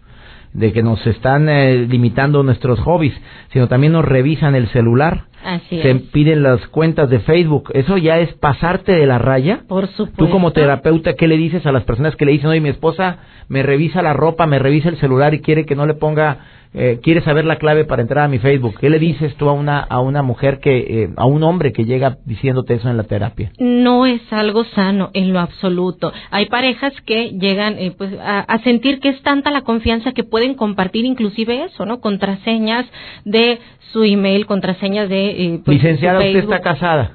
de 0.54 0.72
que 0.72 0.84
nos 0.84 1.06
están 1.08 1.50
eh, 1.50 1.86
limitando 1.88 2.44
nuestros 2.44 2.80
hobbies, 2.80 3.14
sino 3.52 3.68
también 3.68 3.94
nos 3.94 4.06
revisan 4.06 4.56
el 4.56 4.68
celular, 4.70 5.26
Así 5.46 5.80
se 5.82 5.96
piden 5.96 6.42
las 6.44 6.66
cuentas 6.68 7.10
de 7.10 7.20
Facebook. 7.20 7.72
¿Eso 7.74 7.98
ya 7.98 8.20
es 8.20 8.34
pasarte 8.34 8.94
de 8.94 9.06
la 9.06 9.20
raya? 9.20 9.62
Por 9.68 9.88
supuesto. 9.88 10.26
Tú 10.26 10.30
como 10.32 10.52
terapeuta, 10.52 11.14
¿qué 11.14 11.28
le 11.28 11.38
dices 11.38 11.66
a 11.66 11.72
las 11.72 11.84
personas 11.84 12.16
que 12.16 12.26
le 12.26 12.32
dicen, 12.32 12.50
oye, 12.50 12.62
mi 12.62 12.70
esposa 12.70 13.20
me 13.48 13.62
revisa 13.62 14.02
la 14.02 14.14
ropa, 14.14 14.48
me 14.48 14.60
revisa 14.60 14.90
el 14.90 14.98
celular 14.98 15.34
y 15.34 15.42
quiere 15.42 15.66
que 15.66 15.76
no 15.76 15.86
le 15.86 15.94
ponga 15.94 16.40
eh, 16.78 17.00
quiere 17.02 17.22
saber 17.22 17.46
la 17.46 17.58
clave 17.58 17.86
para 17.86 18.02
entrar 18.02 18.26
a 18.26 18.28
mi 18.28 18.38
Facebook. 18.38 18.76
¿Qué 18.82 18.90
le 18.90 19.00
dices 19.00 19.34
tú 19.38 19.48
a 19.48 19.54
una 19.54 19.80
a 19.80 20.02
una 20.02 20.22
mujer 20.22 20.60
que 20.60 21.04
eh, 21.04 21.10
a 21.16 21.26
un 21.26 21.42
hombre 21.44 21.72
que 21.72 21.86
llega 21.86 22.18
diciéndote 22.26 22.74
eso 22.74 22.90
en 22.90 22.98
la 22.98 23.04
terapia? 23.04 23.50
No 23.60 24.06
es 24.06 24.22
algo 24.32 24.66
sano 24.66 25.10
en 25.14 25.32
lo 25.32 25.40
absoluto. 25.40 26.12
Hay 26.32 26.48
parejas 26.48 26.92
que 27.06 27.30
llegan 27.30 27.80
eh, 27.80 27.94
pues 27.98 28.12
a, 28.22 28.60
sentir 28.66 29.00
que 29.00 29.08
es 29.08 29.22
tanta 29.22 29.52
la 29.52 29.62
confianza 29.62 30.12
que 30.12 30.26
pueden 30.26 30.56
compartir 30.56 31.06
inclusive 31.06 31.64
eso, 31.64 31.86
¿no? 31.86 32.02
Contraseñas 32.02 32.86
de 33.24 33.60
su 33.96 34.04
email, 34.04 34.46
contraseñas 34.46 35.08
de 35.08 35.28
eh, 35.30 35.62
pues, 35.64 35.78
licenciada 35.78 36.20
usted 36.20 36.36
está 36.36 36.60
casada. 36.60 37.12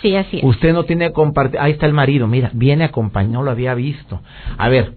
Sí, 0.00 0.14
así 0.14 0.36
es. 0.36 0.44
Usted 0.44 0.72
no 0.72 0.84
tiene 0.84 1.10
compartir. 1.10 1.58
Ahí 1.58 1.72
está 1.72 1.86
el 1.86 1.94
marido. 1.94 2.28
Mira, 2.28 2.48
viene 2.54 2.84
acompañado, 2.84 3.32
no 3.32 3.42
lo 3.42 3.50
había 3.50 3.74
visto. 3.74 4.20
A 4.56 4.68
ver, 4.68 4.92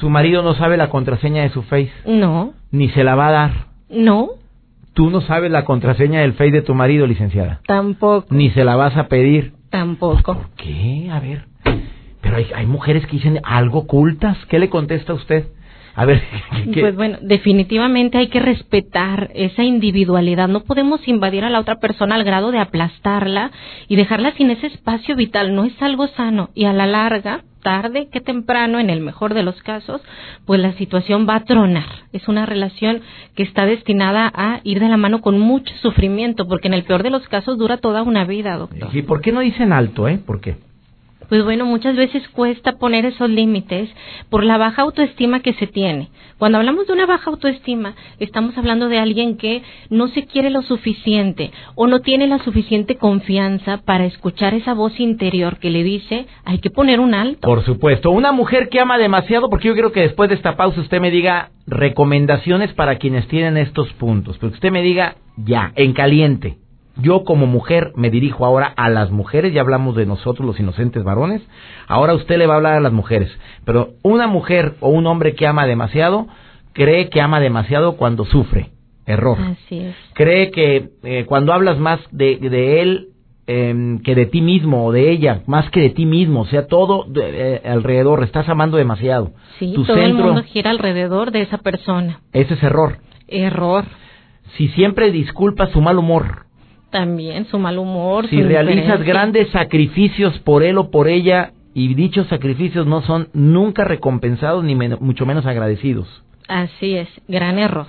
su 0.00 0.10
marido 0.10 0.42
no 0.42 0.54
sabe 0.54 0.76
la 0.76 0.90
contraseña 0.90 1.42
de 1.42 1.50
su 1.50 1.62
Face. 1.62 1.92
No. 2.06 2.54
Ni 2.72 2.88
se 2.88 3.04
la 3.04 3.14
va 3.14 3.28
a 3.28 3.30
dar. 3.30 3.52
No. 3.88 4.30
Tú 4.94 5.10
no 5.10 5.20
sabes 5.20 5.52
la 5.52 5.64
contraseña 5.64 6.22
del 6.22 6.32
Face 6.32 6.50
de 6.50 6.62
tu 6.62 6.74
marido, 6.74 7.06
licenciada. 7.06 7.60
Tampoco. 7.68 8.26
Ni 8.30 8.50
se 8.50 8.64
la 8.64 8.74
vas 8.74 8.96
a 8.96 9.06
pedir. 9.06 9.52
Tampoco. 9.70 10.34
¿Por 10.34 10.50
qué? 10.56 11.08
A 11.08 11.20
ver. 11.20 11.44
Pero 12.20 12.36
hay, 12.36 12.48
hay 12.52 12.66
mujeres 12.66 13.06
que 13.06 13.12
dicen 13.12 13.38
algo 13.44 13.80
ocultas. 13.80 14.36
¿Qué 14.48 14.58
le 14.58 14.70
contesta 14.70 15.12
a 15.12 15.14
usted? 15.14 15.46
A 15.96 16.04
ver, 16.04 16.22
¿qué? 16.72 16.80
Pues 16.80 16.96
bueno, 16.96 17.18
definitivamente 17.22 18.18
hay 18.18 18.28
que 18.28 18.40
respetar 18.40 19.30
esa 19.34 19.62
individualidad. 19.62 20.48
No 20.48 20.64
podemos 20.64 21.06
invadir 21.06 21.44
a 21.44 21.50
la 21.50 21.60
otra 21.60 21.76
persona 21.76 22.16
al 22.16 22.24
grado 22.24 22.50
de 22.50 22.58
aplastarla 22.58 23.52
y 23.88 23.96
dejarla 23.96 24.32
sin 24.32 24.50
ese 24.50 24.66
espacio 24.66 25.14
vital. 25.14 25.54
No 25.54 25.64
es 25.64 25.80
algo 25.80 26.08
sano 26.08 26.50
y 26.54 26.64
a 26.64 26.72
la 26.72 26.86
larga, 26.86 27.44
tarde 27.64 28.08
que 28.12 28.20
temprano, 28.20 28.78
en 28.78 28.90
el 28.90 29.00
mejor 29.00 29.34
de 29.34 29.42
los 29.42 29.60
casos, 29.62 30.00
pues 30.44 30.60
la 30.60 30.74
situación 30.74 31.26
va 31.28 31.36
a 31.36 31.44
tronar. 31.44 31.86
Es 32.12 32.28
una 32.28 32.46
relación 32.46 33.00
que 33.34 33.42
está 33.42 33.66
destinada 33.66 34.30
a 34.34 34.60
ir 34.62 34.80
de 34.80 34.88
la 34.88 34.96
mano 34.96 35.20
con 35.20 35.40
mucho 35.40 35.74
sufrimiento, 35.80 36.46
porque 36.46 36.68
en 36.68 36.74
el 36.74 36.84
peor 36.84 37.02
de 37.02 37.10
los 37.10 37.26
casos 37.28 37.58
dura 37.58 37.78
toda 37.78 38.02
una 38.02 38.24
vida, 38.24 38.56
doctor. 38.56 38.94
¿Y 38.94 39.02
por 39.02 39.20
qué 39.20 39.32
no 39.32 39.40
dicen 39.40 39.72
alto, 39.72 40.06
eh? 40.06 40.18
¿Por 40.18 40.40
qué? 40.40 40.56
Pues 41.28 41.44
bueno, 41.44 41.64
muchas 41.64 41.96
veces 41.96 42.28
cuesta 42.28 42.72
poner 42.78 43.06
esos 43.06 43.30
límites 43.30 43.88
por 44.30 44.44
la 44.44 44.58
baja 44.58 44.82
autoestima 44.82 45.40
que 45.40 45.54
se 45.54 45.66
tiene. 45.66 46.10
Cuando 46.38 46.58
hablamos 46.58 46.86
de 46.86 46.92
una 46.92 47.06
baja 47.06 47.30
autoestima, 47.30 47.94
estamos 48.18 48.56
hablando 48.58 48.88
de 48.88 48.98
alguien 48.98 49.36
que 49.36 49.62
no 49.90 50.08
se 50.08 50.26
quiere 50.26 50.50
lo 50.50 50.62
suficiente 50.62 51.52
o 51.74 51.86
no 51.86 52.00
tiene 52.00 52.26
la 52.26 52.38
suficiente 52.38 52.96
confianza 52.96 53.78
para 53.78 54.04
escuchar 54.04 54.54
esa 54.54 54.74
voz 54.74 54.98
interior 55.00 55.58
que 55.58 55.70
le 55.70 55.82
dice, 55.82 56.26
hay 56.44 56.58
que 56.58 56.70
poner 56.70 57.00
un 57.00 57.14
alto. 57.14 57.40
Por 57.46 57.64
supuesto. 57.64 58.10
Una 58.10 58.32
mujer 58.32 58.68
que 58.68 58.80
ama 58.80 58.98
demasiado, 58.98 59.48
porque 59.48 59.68
yo 59.68 59.74
quiero 59.74 59.92
que 59.92 60.00
después 60.00 60.28
de 60.28 60.36
esta 60.36 60.56
pausa 60.56 60.80
usted 60.80 61.00
me 61.00 61.10
diga 61.10 61.50
recomendaciones 61.66 62.72
para 62.74 62.96
quienes 62.98 63.26
tienen 63.28 63.56
estos 63.56 63.92
puntos. 63.94 64.38
Porque 64.38 64.54
usted 64.54 64.70
me 64.70 64.82
diga 64.82 65.16
ya, 65.36 65.72
en 65.76 65.92
caliente. 65.92 66.58
Yo 66.96 67.24
como 67.24 67.46
mujer 67.46 67.92
me 67.96 68.10
dirijo 68.10 68.46
ahora 68.46 68.72
a 68.76 68.88
las 68.88 69.10
mujeres, 69.10 69.52
ya 69.52 69.60
hablamos 69.60 69.96
de 69.96 70.06
nosotros 70.06 70.46
los 70.46 70.60
inocentes 70.60 71.02
varones, 71.02 71.42
ahora 71.88 72.14
usted 72.14 72.38
le 72.38 72.46
va 72.46 72.54
a 72.54 72.56
hablar 72.58 72.74
a 72.74 72.80
las 72.80 72.92
mujeres, 72.92 73.30
pero 73.64 73.94
una 74.02 74.26
mujer 74.26 74.74
o 74.80 74.90
un 74.90 75.06
hombre 75.06 75.34
que 75.34 75.46
ama 75.46 75.66
demasiado 75.66 76.28
cree 76.72 77.08
que 77.08 77.20
ama 77.20 77.40
demasiado 77.40 77.96
cuando 77.96 78.24
sufre, 78.24 78.70
error. 79.06 79.38
Así 79.40 79.78
es. 79.80 79.96
Cree 80.14 80.50
que 80.50 80.90
eh, 81.02 81.24
cuando 81.26 81.52
hablas 81.52 81.78
más 81.78 82.00
de, 82.10 82.36
de 82.36 82.82
él 82.82 83.08
eh, 83.46 83.98
que 84.02 84.14
de 84.14 84.26
ti 84.26 84.40
mismo 84.40 84.86
o 84.86 84.92
de 84.92 85.10
ella, 85.10 85.42
más 85.46 85.68
que 85.70 85.80
de 85.80 85.90
ti 85.90 86.06
mismo, 86.06 86.42
o 86.42 86.46
sea, 86.46 86.66
todo 86.66 87.04
de, 87.08 87.56
eh, 87.56 87.62
alrededor, 87.64 88.22
estás 88.24 88.48
amando 88.48 88.76
demasiado. 88.76 89.32
Sí, 89.58 89.72
tu 89.74 89.84
todo 89.84 89.96
el 89.96 90.14
mundo 90.14 90.42
gira 90.44 90.70
alrededor 90.70 91.30
de 91.30 91.42
esa 91.42 91.58
persona. 91.58 92.20
ese 92.32 92.54
es 92.54 92.62
error. 92.62 92.98
Error. 93.28 93.84
Si 94.56 94.68
siempre 94.68 95.10
disculpas 95.10 95.70
su 95.70 95.80
mal 95.80 95.98
humor, 95.98 96.43
También 96.94 97.46
su 97.46 97.58
mal 97.58 97.76
humor. 97.78 98.28
si 98.28 98.40
su 98.40 98.46
realizas 98.48 99.02
grandes 99.02 99.48
sacrificios 99.50 100.38
por 100.38 100.62
él 100.62 100.78
o 100.78 100.90
por 100.92 101.08
ella 101.08 101.50
y 101.74 101.92
dichos 101.94 102.28
sacrificios 102.28 102.86
no 102.86 103.02
son 103.02 103.26
nunca 103.32 103.82
recompensados 103.82 104.62
ni 104.62 104.76
men- 104.76 104.98
mucho 105.00 105.26
menos 105.26 105.44
agradecidos. 105.44 106.06
Así 106.46 106.94
es, 106.94 107.08
gran 107.26 107.58
error. 107.58 107.86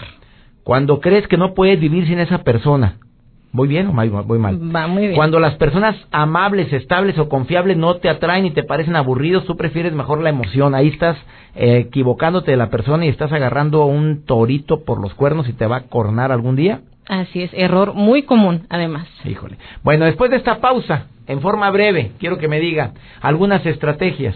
Cuando 0.63 1.01
crees 1.01 1.27
que 1.27 1.37
no 1.37 1.53
puedes 1.53 1.79
vivir 1.79 2.07
sin 2.07 2.17
esa 2.17 2.39
persona, 2.39 2.97
¿voy 3.51 3.67
bien 3.67 3.85
o 3.85 3.93
mal- 3.93 4.09
voy 4.09 4.39
mal? 4.39 4.75
Va 4.75 4.87
muy 4.87 5.03
bien. 5.03 5.15
Cuando 5.15 5.39
las 5.39 5.53
personas 5.53 5.95
amables, 6.11 6.73
estables 6.73 7.19
o 7.19 7.29
confiables 7.29 7.77
no 7.77 7.97
te 7.97 8.09
atraen 8.09 8.47
y 8.47 8.51
te 8.51 8.63
parecen 8.63 8.95
aburridos, 8.95 9.45
tú 9.45 9.55
prefieres 9.55 9.93
mejor 9.93 10.19
la 10.23 10.29
emoción. 10.31 10.73
Ahí 10.73 10.87
estás 10.87 11.15
eh, 11.53 11.77
equivocándote 11.87 12.49
de 12.49 12.57
la 12.57 12.71
persona 12.71 13.05
y 13.05 13.09
estás 13.09 13.31
agarrando 13.31 13.85
un 13.85 14.25
torito 14.25 14.83
por 14.83 14.99
los 14.99 15.13
cuernos 15.13 15.47
y 15.47 15.53
te 15.53 15.67
va 15.67 15.75
a 15.77 15.81
cornar 15.83 16.31
algún 16.31 16.55
día. 16.55 16.81
Así 17.07 17.43
es, 17.43 17.51
error 17.53 17.93
muy 17.93 18.23
común, 18.23 18.65
además. 18.69 19.07
Híjole. 19.23 19.57
Bueno, 19.83 20.05
después 20.05 20.31
de 20.31 20.37
esta 20.37 20.59
pausa, 20.59 21.07
en 21.27 21.41
forma 21.41 21.69
breve, 21.69 22.11
quiero 22.19 22.37
que 22.37 22.47
me 22.47 22.59
diga 22.59 22.93
algunas 23.21 23.65
estrategias 23.65 24.35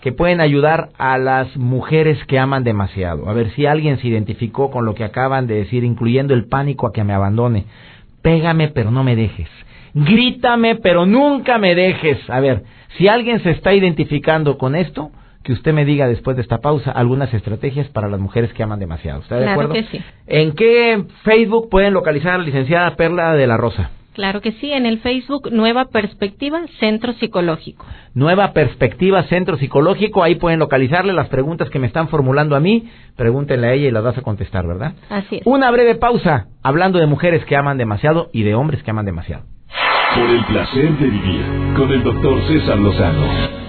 que 0.00 0.12
pueden 0.12 0.40
ayudar 0.40 0.90
a 0.98 1.18
las 1.18 1.56
mujeres 1.56 2.18
que 2.26 2.38
aman 2.38 2.62
demasiado. 2.62 3.28
A 3.28 3.32
ver 3.32 3.50
si 3.50 3.66
alguien 3.66 3.98
se 3.98 4.06
identificó 4.06 4.70
con 4.70 4.84
lo 4.84 4.94
que 4.94 5.02
acaban 5.02 5.48
de 5.48 5.56
decir, 5.56 5.82
incluyendo 5.82 6.32
el 6.32 6.46
pánico 6.46 6.86
a 6.86 6.92
que 6.92 7.02
me 7.02 7.12
abandone. 7.12 7.64
Pégame, 8.22 8.68
pero 8.68 8.92
no 8.92 9.02
me 9.02 9.16
dejes. 9.16 9.48
Grítame, 9.94 10.76
pero 10.76 11.06
nunca 11.06 11.58
me 11.58 11.74
dejes. 11.74 12.18
A 12.30 12.38
ver, 12.38 12.64
si 12.98 13.08
alguien 13.08 13.42
se 13.42 13.50
está 13.50 13.74
identificando 13.74 14.58
con 14.58 14.76
esto, 14.76 15.10
que 15.46 15.52
usted 15.52 15.72
me 15.72 15.84
diga 15.84 16.08
después 16.08 16.34
de 16.36 16.42
esta 16.42 16.58
pausa 16.58 16.90
algunas 16.90 17.32
estrategias 17.32 17.86
para 17.90 18.08
las 18.08 18.18
mujeres 18.18 18.52
que 18.52 18.64
aman 18.64 18.80
demasiado. 18.80 19.20
¿Está 19.20 19.36
de 19.36 19.42
Claro 19.44 19.60
acuerdo? 19.60 19.74
que 19.74 19.84
sí. 19.96 20.04
¿En 20.26 20.52
qué 20.56 21.04
Facebook 21.22 21.68
pueden 21.70 21.94
localizar 21.94 22.34
a 22.34 22.38
la 22.38 22.44
licenciada 22.44 22.96
Perla 22.96 23.34
de 23.34 23.46
la 23.46 23.56
Rosa? 23.56 23.90
Claro 24.14 24.40
que 24.40 24.50
sí, 24.52 24.72
en 24.72 24.86
el 24.86 24.98
Facebook 25.00 25.52
Nueva 25.52 25.84
Perspectiva 25.84 26.62
Centro 26.80 27.12
Psicológico. 27.12 27.84
Nueva 28.14 28.52
Perspectiva 28.54 29.22
Centro 29.24 29.56
Psicológico, 29.56 30.24
ahí 30.24 30.34
pueden 30.34 30.58
localizarle 30.58 31.12
las 31.12 31.28
preguntas 31.28 31.70
que 31.70 31.78
me 31.78 31.86
están 31.86 32.08
formulando 32.08 32.56
a 32.56 32.60
mí, 32.60 32.88
pregúntenle 33.14 33.68
a 33.68 33.72
ella 33.74 33.86
y 33.88 33.90
las 33.92 34.02
vas 34.02 34.18
a 34.18 34.22
contestar, 34.22 34.66
¿verdad? 34.66 34.94
Así 35.10 35.36
es. 35.36 35.42
Una 35.44 35.70
breve 35.70 35.94
pausa, 35.94 36.46
hablando 36.64 36.98
de 36.98 37.06
mujeres 37.06 37.44
que 37.44 37.54
aman 37.56 37.78
demasiado 37.78 38.30
y 38.32 38.42
de 38.42 38.54
hombres 38.56 38.82
que 38.82 38.90
aman 38.90 39.04
demasiado. 39.06 39.44
Por 40.16 40.28
el 40.28 40.44
placer 40.46 40.98
de 40.98 41.06
vivir 41.08 41.44
con 41.76 41.92
el 41.92 42.02
doctor 42.02 42.42
César 42.48 42.78
Lozano. 42.78 43.65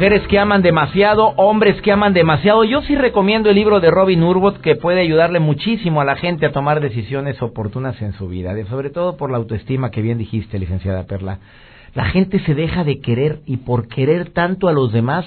Mujeres 0.00 0.26
que 0.28 0.38
aman 0.38 0.62
demasiado, 0.62 1.34
hombres 1.36 1.78
que 1.82 1.92
aman 1.92 2.14
demasiado. 2.14 2.64
Yo 2.64 2.80
sí 2.80 2.94
recomiendo 2.94 3.50
el 3.50 3.54
libro 3.54 3.80
de 3.80 3.90
Robin 3.90 4.22
Urbot 4.22 4.62
que 4.62 4.74
puede 4.74 5.02
ayudarle 5.02 5.40
muchísimo 5.40 6.00
a 6.00 6.06
la 6.06 6.16
gente 6.16 6.46
a 6.46 6.52
tomar 6.52 6.80
decisiones 6.80 7.42
oportunas 7.42 8.00
en 8.00 8.14
su 8.14 8.26
vida, 8.26 8.54
sobre 8.70 8.88
todo 8.88 9.18
por 9.18 9.30
la 9.30 9.36
autoestima 9.36 9.90
que 9.90 10.00
bien 10.00 10.16
dijiste, 10.16 10.58
licenciada 10.58 11.04
Perla. 11.04 11.40
La 11.92 12.06
gente 12.06 12.38
se 12.46 12.54
deja 12.54 12.82
de 12.82 13.00
querer 13.00 13.40
y 13.44 13.58
por 13.58 13.88
querer 13.88 14.30
tanto 14.30 14.68
a 14.68 14.72
los 14.72 14.90
demás 14.90 15.26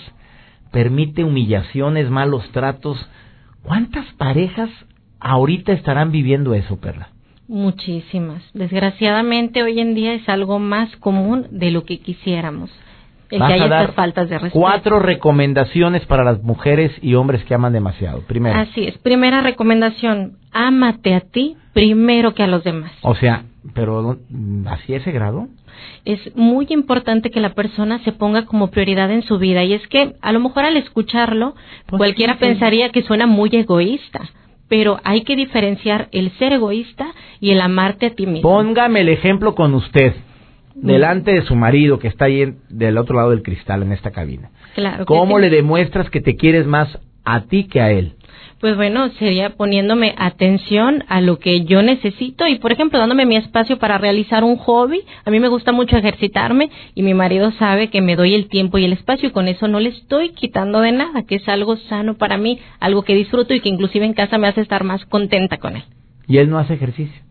permite 0.71 1.23
humillaciones, 1.23 2.09
malos 2.09 2.49
tratos. 2.51 2.97
¿Cuántas 3.61 4.11
parejas 4.13 4.71
ahorita 5.19 5.71
estarán 5.71 6.11
viviendo 6.11 6.55
eso, 6.55 6.77
Perla? 6.77 7.09
Muchísimas. 7.47 8.41
Desgraciadamente 8.55 9.61
hoy 9.61 9.79
en 9.79 9.93
día 9.93 10.15
es 10.15 10.27
algo 10.27 10.57
más 10.57 10.95
común 10.95 11.45
de 11.51 11.69
lo 11.69 11.85
que 11.85 11.99
quisiéramos. 11.99 12.71
El 13.33 13.39
Vas 13.39 13.47
que 13.49 13.53
haya 13.55 13.65
a 13.65 13.69
dar 13.69 13.81
estas 13.81 13.95
faltas 13.95 14.29
de 14.29 14.37
respeto. 14.37 14.59
Cuatro 14.59 14.99
recomendaciones 14.99 16.05
para 16.05 16.23
las 16.23 16.41
mujeres 16.43 16.91
y 17.01 17.15
hombres 17.15 17.43
que 17.45 17.53
aman 17.55 17.73
demasiado. 17.73 18.21
Primero, 18.27 18.59
Así 18.59 18.85
es. 18.85 18.97
Primera 18.99 19.41
recomendación, 19.41 20.37
ámate 20.51 21.15
a 21.15 21.21
ti 21.21 21.55
primero 21.73 22.33
que 22.35 22.43
a 22.43 22.47
los 22.47 22.63
demás. 22.63 22.91
o 23.01 23.15
sea, 23.15 23.43
pero 23.73 24.17
mm, 24.29 24.67
¿así 24.67 24.93
ese 24.93 25.11
grado? 25.11 25.47
Es 26.05 26.19
muy 26.35 26.67
importante 26.69 27.31
que 27.31 27.39
la 27.39 27.53
persona 27.55 27.99
se 28.03 28.11
ponga 28.11 28.45
como 28.45 28.67
prioridad 28.69 29.09
en 29.09 29.23
su 29.23 29.39
vida 29.39 29.63
y 29.63 29.73
es 29.73 29.87
que 29.87 30.13
a 30.21 30.31
lo 30.31 30.39
mejor 30.39 30.65
al 30.65 30.77
escucharlo 30.77 31.55
Pues 31.87 31.97
cualquiera 31.97 32.33
sí, 32.33 32.39
sí. 32.39 32.45
pensaría 32.45 32.89
que 32.89 33.01
suena 33.01 33.25
muy 33.25 33.49
egoísta, 33.53 34.19
pero 34.69 34.99
hay 35.03 35.21
que 35.23 35.35
diferenciar 35.35 36.09
el 36.11 36.31
ser 36.37 36.53
egoísta 36.53 37.07
y 37.39 37.51
el 37.51 37.61
amarte 37.61 38.05
a 38.07 38.09
ti 38.11 38.27
mismo. 38.27 38.47
Póngame 38.47 39.01
el 39.01 39.09
ejemplo 39.09 39.55
con 39.55 39.73
usted, 39.73 40.13
delante 40.75 41.31
de 41.33 41.43
su 41.43 41.55
marido 41.55 41.99
que 41.99 42.07
está 42.07 42.25
ahí 42.25 42.41
en- 42.41 42.57
del 42.69 42.97
otro 42.97 43.15
lado 43.15 43.29
del 43.31 43.43
cristal 43.43 43.83
en 43.83 43.91
esta 43.91 44.11
cabina. 44.11 44.49
Claro 44.75 45.05
¿Cómo 45.05 45.35
sí. 45.37 45.41
le 45.43 45.49
demuestras 45.49 46.09
que 46.09 46.21
te 46.21 46.35
quieres 46.35 46.65
más 46.65 46.99
a 47.23 47.41
ti 47.41 47.65
que 47.65 47.81
a 47.81 47.91
él? 47.91 48.13
Pues 48.59 48.77
bueno, 48.77 49.09
sería 49.19 49.51
poniéndome 49.51 50.15
atención 50.17 51.03
a 51.09 51.19
lo 51.19 51.37
que 51.37 51.65
yo 51.65 51.81
necesito 51.83 52.47
y, 52.47 52.59
por 52.59 52.71
ejemplo, 52.71 52.97
dándome 52.97 53.25
mi 53.25 53.35
espacio 53.35 53.77
para 53.77 53.97
realizar 53.97 54.45
un 54.45 54.55
hobby. 54.55 55.01
A 55.25 55.31
mí 55.31 55.39
me 55.41 55.49
gusta 55.49 55.73
mucho 55.73 55.97
ejercitarme 55.97 56.69
y 56.95 57.03
mi 57.03 57.13
marido 57.13 57.51
sabe 57.59 57.89
que 57.89 58.01
me 58.01 58.15
doy 58.15 58.33
el 58.33 58.47
tiempo 58.47 58.77
y 58.77 58.85
el 58.85 58.93
espacio 58.93 59.27
y 59.27 59.31
con 59.33 59.49
eso 59.49 59.67
no 59.67 59.81
le 59.81 59.89
estoy 59.89 60.29
quitando 60.29 60.79
de 60.79 60.93
nada, 60.93 61.23
que 61.23 61.35
es 61.35 61.47
algo 61.49 61.75
sano 61.75 62.13
para 62.15 62.37
mí, 62.37 62.57
algo 62.79 63.03
que 63.03 63.15
disfruto 63.15 63.53
y 63.53 63.59
que 63.59 63.67
inclusive 63.69 64.05
en 64.05 64.13
casa 64.13 64.37
me 64.37 64.47
hace 64.47 64.61
estar 64.61 64.85
más 64.85 65.05
contenta 65.07 65.57
con 65.57 65.75
él. 65.75 65.83
Y 66.27 66.37
él 66.37 66.49
no 66.49 66.57
hace 66.57 66.75
ejercicio. 66.75 67.21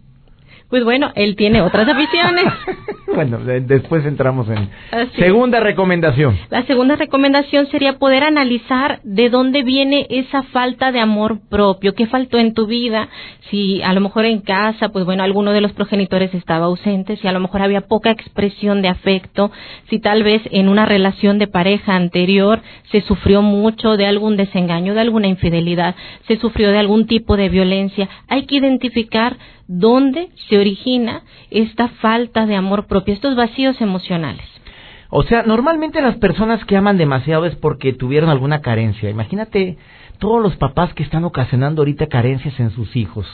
Pues 0.72 0.84
bueno, 0.84 1.12
él 1.16 1.36
tiene 1.36 1.60
otras 1.60 1.86
aficiones. 1.86 2.44
bueno, 3.14 3.36
de- 3.40 3.60
después 3.60 4.06
entramos 4.06 4.48
en... 4.48 4.70
Así. 4.90 5.20
Segunda 5.20 5.60
recomendación. 5.60 6.38
La 6.48 6.64
segunda 6.64 6.96
recomendación 6.96 7.66
sería 7.66 7.98
poder 7.98 8.24
analizar 8.24 8.98
de 9.04 9.28
dónde 9.28 9.64
viene 9.64 10.06
esa 10.08 10.44
falta 10.44 10.90
de 10.90 10.98
amor 10.98 11.40
propio, 11.50 11.92
qué 11.94 12.06
faltó 12.06 12.38
en 12.38 12.54
tu 12.54 12.64
vida, 12.66 13.10
si 13.50 13.82
a 13.82 13.92
lo 13.92 14.00
mejor 14.00 14.24
en 14.24 14.40
casa, 14.40 14.88
pues 14.88 15.04
bueno, 15.04 15.22
alguno 15.22 15.52
de 15.52 15.60
los 15.60 15.72
progenitores 15.74 16.32
estaba 16.32 16.64
ausente, 16.64 17.18
si 17.18 17.28
a 17.28 17.32
lo 17.32 17.40
mejor 17.40 17.60
había 17.60 17.82
poca 17.82 18.10
expresión 18.10 18.80
de 18.80 18.88
afecto, 18.88 19.52
si 19.90 19.98
tal 19.98 20.22
vez 20.22 20.40
en 20.52 20.70
una 20.70 20.86
relación 20.86 21.38
de 21.38 21.48
pareja 21.48 21.96
anterior 21.96 22.62
se 22.90 23.02
sufrió 23.02 23.42
mucho 23.42 23.98
de 23.98 24.06
algún 24.06 24.38
desengaño, 24.38 24.94
de 24.94 25.02
alguna 25.02 25.26
infidelidad, 25.26 25.96
se 26.26 26.38
sufrió 26.38 26.70
de 26.70 26.78
algún 26.78 27.06
tipo 27.06 27.36
de 27.36 27.50
violencia. 27.50 28.08
Hay 28.26 28.46
que 28.46 28.56
identificar 28.56 29.36
dónde 29.68 30.30
se 30.48 30.58
origina 30.58 31.22
esta 31.50 31.88
falta 31.88 32.46
de 32.46 32.56
amor 32.56 32.86
propio, 32.86 33.14
estos 33.14 33.36
vacíos 33.36 33.80
emocionales. 33.80 34.44
O 35.14 35.24
sea, 35.24 35.42
normalmente 35.42 36.00
las 36.00 36.16
personas 36.16 36.64
que 36.64 36.76
aman 36.76 36.96
demasiado 36.96 37.44
es 37.44 37.54
porque 37.56 37.92
tuvieron 37.92 38.30
alguna 38.30 38.62
carencia. 38.62 39.10
Imagínate 39.10 39.76
todos 40.18 40.42
los 40.42 40.56
papás 40.56 40.94
que 40.94 41.02
están 41.02 41.24
ocasionando 41.24 41.82
ahorita 41.82 42.06
carencias 42.06 42.58
en 42.58 42.70
sus 42.70 42.96
hijos. 42.96 43.26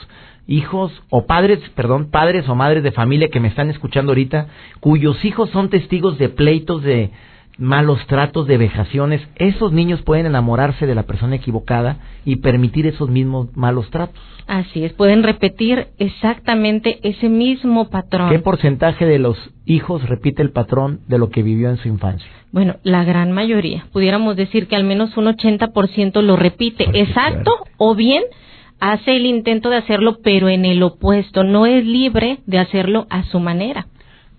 Hijos 0.48 0.90
o 1.08 1.26
padres, 1.26 1.60
perdón, 1.76 2.10
padres 2.10 2.48
o 2.48 2.56
madres 2.56 2.82
de 2.82 2.90
familia 2.90 3.28
que 3.28 3.38
me 3.38 3.46
están 3.46 3.70
escuchando 3.70 4.10
ahorita, 4.10 4.48
cuyos 4.80 5.24
hijos 5.24 5.50
son 5.50 5.68
testigos 5.68 6.18
de 6.18 6.30
pleitos 6.30 6.82
de 6.82 7.12
malos 7.59 8.07
tratos, 8.07 8.47
de 8.47 8.57
vejaciones, 8.57 9.21
esos 9.35 9.73
niños 9.73 10.03
pueden 10.03 10.27
enamorarse 10.27 10.87
de 10.87 10.94
la 10.94 11.03
persona 11.03 11.37
equivocada 11.37 11.99
y 12.25 12.37
permitir 12.37 12.87
esos 12.87 13.11
mismos 13.11 13.49
malos 13.57 13.90
tratos. 13.90 14.23
Así 14.47 14.85
es, 14.85 14.94
pueden 14.94 15.23
repetir 15.23 15.88
exactamente 15.99 17.01
ese 17.03 17.29
mismo 17.29 17.90
patrón. 17.90 18.31
¿Qué 18.31 18.38
porcentaje 18.38 19.05
de 19.05 19.18
los 19.18 19.37
hijos 19.66 20.09
repite 20.09 20.40
el 20.40 20.53
patrón 20.53 21.01
de 21.07 21.18
lo 21.18 21.29
que 21.29 21.42
vivió 21.42 21.68
en 21.68 21.77
su 21.77 21.88
infancia? 21.88 22.31
Bueno, 22.51 22.77
la 22.83 23.05
gran 23.05 23.33
mayoría. 23.33 23.85
Pudiéramos 23.92 24.37
decir 24.37 24.68
que 24.68 24.77
al 24.77 24.85
menos 24.85 25.16
un 25.18 25.27
80% 25.27 26.23
lo 26.23 26.37
repite 26.37 26.88
exacto 26.99 27.51
o 27.77 27.94
bien 27.94 28.23
hace 28.81 29.16
el 29.16 29.27
intento 29.27 29.68
de 29.68 29.77
hacerlo 29.77 30.18
pero 30.23 30.49
en 30.49 30.64
el 30.64 30.83
opuesto, 30.83 31.44
no 31.44 31.66
es 31.66 31.85
libre 31.85 32.38
de 32.47 32.59
hacerlo 32.59 33.07
a 33.11 33.25
su 33.25 33.40
manera. 33.40 33.88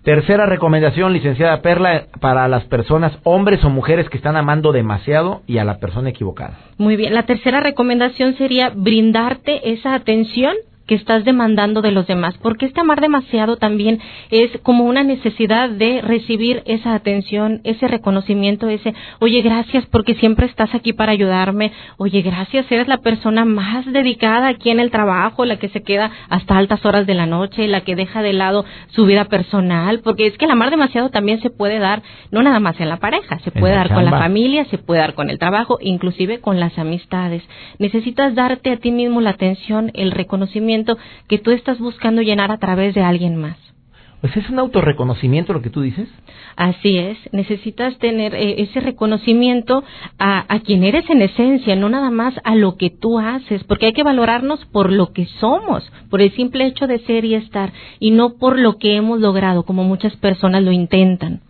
Tercera 0.02 0.46
recomendación, 0.46 1.12
licenciada 1.12 1.60
Perla, 1.60 2.06
para 2.20 2.48
las 2.48 2.64
personas, 2.64 3.18
hombres 3.22 3.62
o 3.64 3.68
mujeres 3.68 4.08
que 4.08 4.16
están 4.16 4.34
amando 4.34 4.72
demasiado 4.72 5.42
y 5.46 5.58
a 5.58 5.64
la 5.64 5.78
persona 5.78 6.08
equivocada. 6.08 6.58
Muy 6.78 6.96
bien, 6.96 7.12
la 7.12 7.24
tercera 7.24 7.60
recomendación 7.60 8.34
sería 8.38 8.70
brindarte 8.70 9.72
esa 9.72 9.94
atención 9.94 10.54
que 10.90 10.96
estás 10.96 11.24
demandando 11.24 11.82
de 11.82 11.92
los 11.92 12.08
demás, 12.08 12.34
porque 12.42 12.66
este 12.66 12.80
amar 12.80 13.00
demasiado 13.00 13.56
también 13.56 14.00
es 14.32 14.50
como 14.64 14.82
una 14.82 15.04
necesidad 15.04 15.70
de 15.70 16.00
recibir 16.00 16.64
esa 16.66 16.94
atención, 16.94 17.60
ese 17.62 17.86
reconocimiento, 17.86 18.68
ese, 18.68 18.92
oye, 19.20 19.40
gracias 19.40 19.86
porque 19.86 20.16
siempre 20.16 20.46
estás 20.46 20.74
aquí 20.74 20.92
para 20.92 21.12
ayudarme, 21.12 21.70
oye, 21.96 22.22
gracias, 22.22 22.66
eres 22.72 22.88
la 22.88 22.96
persona 22.96 23.44
más 23.44 23.86
dedicada 23.92 24.48
aquí 24.48 24.70
en 24.70 24.80
el 24.80 24.90
trabajo, 24.90 25.44
la 25.44 25.60
que 25.60 25.68
se 25.68 25.84
queda 25.84 26.10
hasta 26.28 26.58
altas 26.58 26.84
horas 26.84 27.06
de 27.06 27.14
la 27.14 27.26
noche, 27.26 27.68
la 27.68 27.82
que 27.82 27.94
deja 27.94 28.20
de 28.20 28.32
lado 28.32 28.64
su 28.88 29.06
vida 29.06 29.26
personal, 29.26 30.00
porque 30.00 30.26
es 30.26 30.36
que 30.38 30.46
el 30.46 30.50
amar 30.50 30.70
demasiado 30.70 31.10
también 31.10 31.40
se 31.40 31.50
puede 31.50 31.78
dar, 31.78 32.02
no 32.32 32.42
nada 32.42 32.58
más 32.58 32.80
en 32.80 32.88
la 32.88 32.96
pareja, 32.96 33.38
se 33.44 33.52
puede 33.52 33.76
dar 33.76 33.94
con 33.94 34.04
la 34.04 34.18
familia, 34.18 34.64
se 34.64 34.78
puede 34.78 35.02
dar 35.02 35.14
con 35.14 35.30
el 35.30 35.38
trabajo, 35.38 35.78
inclusive 35.80 36.40
con 36.40 36.58
las 36.58 36.76
amistades. 36.80 37.44
Necesitas 37.78 38.34
darte 38.34 38.72
a 38.72 38.78
ti 38.78 38.90
mismo 38.90 39.20
la 39.20 39.30
atención, 39.30 39.92
el 39.94 40.10
reconocimiento, 40.10 40.79
que 41.28 41.38
tú 41.38 41.50
estás 41.50 41.78
buscando 41.78 42.22
llenar 42.22 42.50
a 42.50 42.58
través 42.58 42.94
de 42.94 43.02
alguien 43.02 43.36
más. 43.36 43.56
Pues 44.20 44.36
es 44.36 44.50
un 44.50 44.58
autorreconocimiento 44.58 45.54
lo 45.54 45.62
que 45.62 45.70
tú 45.70 45.80
dices. 45.80 46.06
Así 46.54 46.98
es, 46.98 47.16
necesitas 47.32 47.96
tener 47.98 48.34
eh, 48.34 48.60
ese 48.60 48.80
reconocimiento 48.80 49.82
a, 50.18 50.44
a, 50.52 50.60
quien 50.60 50.84
eres 50.84 51.08
en 51.08 51.22
esencia, 51.22 51.74
no 51.74 51.88
nada 51.88 52.10
más 52.10 52.34
a 52.44 52.54
lo 52.54 52.76
que 52.76 52.90
tú 52.90 53.18
haces, 53.18 53.64
porque 53.64 53.86
hay 53.86 53.92
que 53.92 54.02
valorarnos 54.02 54.66
por 54.66 54.92
lo 54.92 55.12
que 55.12 55.24
somos, 55.40 55.90
por 56.10 56.20
el 56.20 56.32
simple 56.32 56.66
hecho 56.66 56.86
de 56.86 56.98
ser 57.00 57.24
y 57.24 57.34
estar, 57.34 57.72
y 57.98 58.10
no 58.10 58.34
por 58.34 58.58
lo 58.58 58.76
que 58.76 58.96
hemos 58.96 59.20
logrado, 59.20 59.62
como 59.62 59.84
muchas 59.84 60.14
personas 60.16 60.62
lo 60.62 60.72
intentan. 60.72 61.40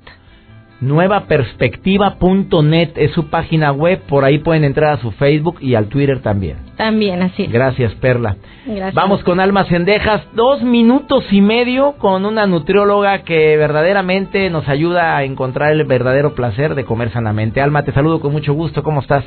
Nuevaperspectiva.net 0.85 2.91
es 2.95 3.11
su 3.11 3.29
página 3.29 3.71
web, 3.71 4.01
por 4.07 4.23
ahí 4.23 4.39
pueden 4.39 4.63
entrar 4.63 4.93
a 4.93 5.01
su 5.01 5.11
Facebook 5.11 5.57
y 5.59 5.75
al 5.75 5.87
Twitter 5.87 6.21
también. 6.21 6.57
También, 6.77 7.21
así. 7.23 7.47
Gracias, 7.47 7.93
Perla. 7.95 8.37
Gracias. 8.65 8.93
Vamos 8.93 9.23
con 9.23 9.39
Almas 9.39 9.67
Cendejas, 9.67 10.21
dos 10.33 10.61
minutos 10.61 11.25
y 11.31 11.41
medio 11.41 11.95
con 11.97 12.25
una 12.25 12.45
nutrióloga 12.45 13.23
que 13.23 13.57
verdaderamente 13.57 14.49
nos 14.49 14.67
ayuda 14.67 15.17
a 15.17 15.23
encontrar 15.23 15.71
el 15.71 15.83
verdadero 15.85 16.35
placer 16.35 16.75
de 16.75 16.85
comer 16.85 17.11
sanamente. 17.11 17.61
Alma, 17.61 17.83
te 17.83 17.91
saludo 17.91 18.19
con 18.19 18.31
mucho 18.31 18.53
gusto, 18.53 18.83
¿cómo 18.83 19.01
estás? 19.01 19.23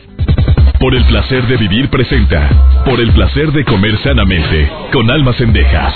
Por 0.79 0.94
el 0.94 1.05
placer 1.07 1.44
de 1.49 1.57
vivir 1.57 1.90
presenta, 1.90 2.83
por 2.85 3.01
el 3.01 3.12
placer 3.12 3.51
de 3.51 3.64
comer 3.64 3.97
sanamente, 3.99 4.71
con 4.92 5.11
Almas 5.11 5.37
Cendejas. 5.37 5.92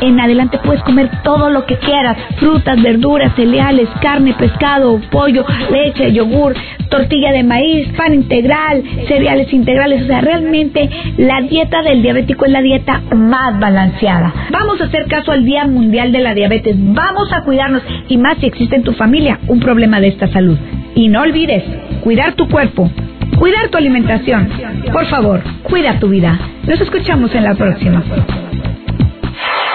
en 0.00 0.20
adelante 0.20 0.58
puedes 0.64 0.82
comer 0.82 1.10
todo 1.22 1.50
lo 1.50 1.66
que 1.66 1.76
quieras, 1.76 2.16
frutas, 2.38 2.82
verduras, 2.82 3.34
cereales, 3.36 3.88
carne, 4.00 4.34
pescado, 4.34 5.00
pollo, 5.10 5.44
leche, 5.70 6.12
yogur, 6.12 6.54
tortilla 6.88 7.32
de 7.32 7.42
maíz, 7.42 7.88
pan 7.96 8.14
integral, 8.14 8.82
cereales 9.06 9.52
integrales. 9.52 10.02
O 10.02 10.06
sea, 10.06 10.20
realmente 10.20 10.88
la 11.18 11.42
dieta 11.42 11.82
del 11.82 12.02
diabético 12.06 12.44
es 12.44 12.52
la 12.52 12.62
dieta 12.62 13.02
más 13.16 13.58
balanceada. 13.58 14.32
Vamos 14.52 14.80
a 14.80 14.84
hacer 14.84 15.06
caso 15.08 15.32
al 15.32 15.44
Día 15.44 15.66
Mundial 15.66 16.12
de 16.12 16.20
la 16.20 16.34
Diabetes. 16.34 16.76
Vamos 16.78 17.32
a 17.32 17.42
cuidarnos 17.42 17.82
y 18.08 18.16
más 18.16 18.38
si 18.38 18.46
existe 18.46 18.76
en 18.76 18.84
tu 18.84 18.92
familia 18.92 19.40
un 19.48 19.58
problema 19.58 19.98
de 19.98 20.06
esta 20.06 20.28
salud. 20.28 20.56
Y 20.94 21.08
no 21.08 21.22
olvides 21.22 21.64
cuidar 22.04 22.34
tu 22.34 22.48
cuerpo, 22.48 22.88
cuidar 23.36 23.70
tu 23.70 23.78
alimentación. 23.78 24.48
Por 24.92 25.06
favor, 25.06 25.42
cuida 25.64 25.98
tu 25.98 26.08
vida. 26.08 26.38
Nos 26.64 26.80
escuchamos 26.80 27.34
en 27.34 27.42
la 27.42 27.56
próxima. 27.56 28.00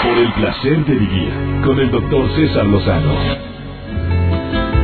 Por 0.03 0.17
el 0.17 0.31
placer 0.31 0.85
de 0.85 0.93
vivir 0.93 1.29
con 1.65 1.77
el 1.81 1.91
doctor 1.91 2.29
César 2.37 2.65
Lozano. 2.65 3.13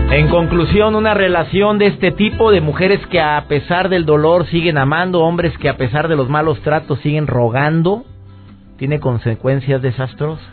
En 0.10 0.30
conclusión, 0.30 0.96
una 0.96 1.14
relación 1.14 1.78
de 1.78 1.88
este 1.88 2.12
tipo 2.12 2.50
de 2.52 2.62
mujeres 2.62 3.06
que 3.08 3.20
a 3.20 3.44
pesar 3.50 3.90
del 3.90 4.06
dolor 4.06 4.48
siguen 4.48 4.78
amando, 4.78 5.22
hombres 5.22 5.58
que 5.58 5.68
a 5.68 5.76
pesar 5.76 6.08
de 6.08 6.16
los 6.16 6.30
malos 6.30 6.62
tratos 6.62 7.00
siguen 7.00 7.28
rogando, 7.28 8.06
tiene 8.78 9.02
consecuencias 9.02 9.82
desastrosas. 9.82 10.48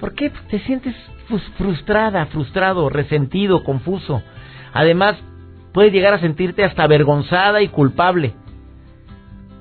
¿Por 0.00 0.14
qué 0.14 0.32
te 0.50 0.58
sientes 0.60 0.94
frustrada, 1.58 2.24
frustrado, 2.26 2.88
resentido, 2.88 3.62
confuso? 3.64 4.22
Además, 4.72 5.16
puedes 5.74 5.92
llegar 5.92 6.14
a 6.14 6.18
sentirte 6.18 6.64
hasta 6.64 6.84
avergonzada 6.84 7.60
y 7.60 7.68
culpable. 7.68 8.32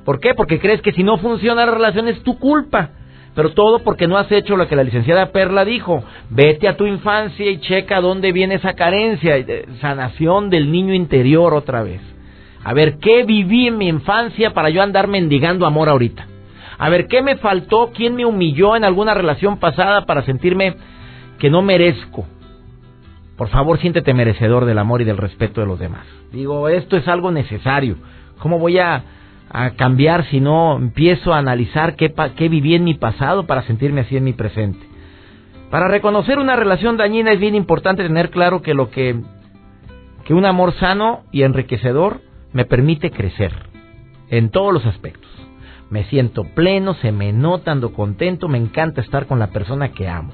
¿Por 0.06 0.22
qué? 0.22 0.34
Porque 0.34 0.62
crees 0.62 0.82
que 0.82 0.94
si 0.94 1.04
no 1.04 1.18
funciona 1.18 1.66
la 1.66 1.74
relación 1.74 2.08
es 2.08 2.24
tu 2.24 2.40
culpa. 2.40 2.92
Pero 3.36 3.52
todo 3.52 3.80
porque 3.80 4.08
no 4.08 4.18
has 4.18 4.32
hecho 4.32 4.56
lo 4.56 4.68
que 4.68 4.78
la 4.78 4.84
licenciada 4.84 5.32
Perla 5.32 5.66
dijo. 5.66 6.04
Vete 6.30 6.70
a 6.70 6.78
tu 6.78 6.86
infancia 6.86 7.52
y 7.52 7.60
checa 7.60 8.00
dónde 8.00 8.32
viene 8.32 8.56
esa 8.56 8.74
carencia, 8.74 9.38
eh, 9.38 9.66
sanación 9.82 10.50
del 10.50 10.72
niño 10.72 10.94
interior 10.94 11.54
otra 11.54 11.84
vez. 11.84 12.02
A 12.64 12.74
ver, 12.74 12.98
¿qué 12.98 13.24
viví 13.24 13.68
en 13.68 13.78
mi 13.78 13.90
infancia 13.90 14.54
para 14.54 14.70
yo 14.70 14.82
andar 14.82 15.08
mendigando 15.08 15.66
amor 15.66 15.90
ahorita? 15.90 16.26
A 16.78 16.90
ver, 16.90 17.08
¿qué 17.08 17.22
me 17.22 17.36
faltó? 17.36 17.92
¿Quién 17.94 18.16
me 18.16 18.26
humilló 18.26 18.76
en 18.76 18.86
alguna 18.86 19.14
relación 19.14 19.58
pasada 19.58 20.06
para 20.06 20.24
sentirme 20.24 20.76
que 21.38 21.50
no 21.50 21.62
merezco? 21.62 22.26
Por 23.38 23.50
favor, 23.50 23.80
siéntete 23.80 24.14
merecedor 24.14 24.64
del 24.66 24.78
amor 24.78 25.02
y 25.02 25.06
del 25.06 25.18
respeto 25.18 25.60
de 25.60 25.68
los 25.68 25.78
demás. 25.78 26.06
Digo, 26.32 26.70
esto 26.70 26.96
es 26.96 27.08
algo 27.08 27.32
necesario. 27.32 27.98
¿Cómo 28.40 28.60
voy 28.60 28.80
a 28.80 29.04
a 29.50 29.72
cambiar 29.72 30.26
si 30.30 30.40
no 30.40 30.78
empiezo 30.78 31.34
a 31.34 31.38
analizar 31.38 31.96
qué, 31.96 32.14
qué 32.36 32.50
viví 32.50 32.76
en 32.76 32.84
mi 32.84 32.94
pasado 32.96 33.46
para 33.46 33.64
sentirme 33.64 34.02
así 34.02 34.18
en 34.18 34.24
mi 34.24 34.34
presente. 34.34 34.86
Para 35.70 35.88
reconocer 35.88 36.40
una 36.40 36.56
relación 36.56 36.98
dañina 36.98 37.32
es 37.32 37.40
bien 37.40 37.56
importante 37.56 38.04
tener 38.04 38.30
claro 38.30 38.62
que 38.62 38.74
lo 38.74 38.90
que 38.90 39.20
que 40.26 40.34
un 40.34 40.46
amor 40.46 40.74
sano 40.74 41.24
y 41.32 41.44
enriquecedor 41.44 42.22
me 42.52 42.66
permite 42.66 43.12
crecer 43.12 43.54
en 44.30 44.50
todos 44.50 44.74
los 44.74 44.86
aspectos. 44.86 45.30
Me 45.90 46.04
siento 46.06 46.44
pleno, 46.44 46.96
se 46.96 47.12
me 47.12 47.32
nota, 47.32 47.72
ando 47.72 47.94
contento, 47.94 48.48
me 48.48 48.58
encanta 48.58 49.02
estar 49.02 49.28
con 49.28 49.38
la 49.40 49.52
persona 49.52 49.92
que 49.92 50.08
amo. 50.08 50.34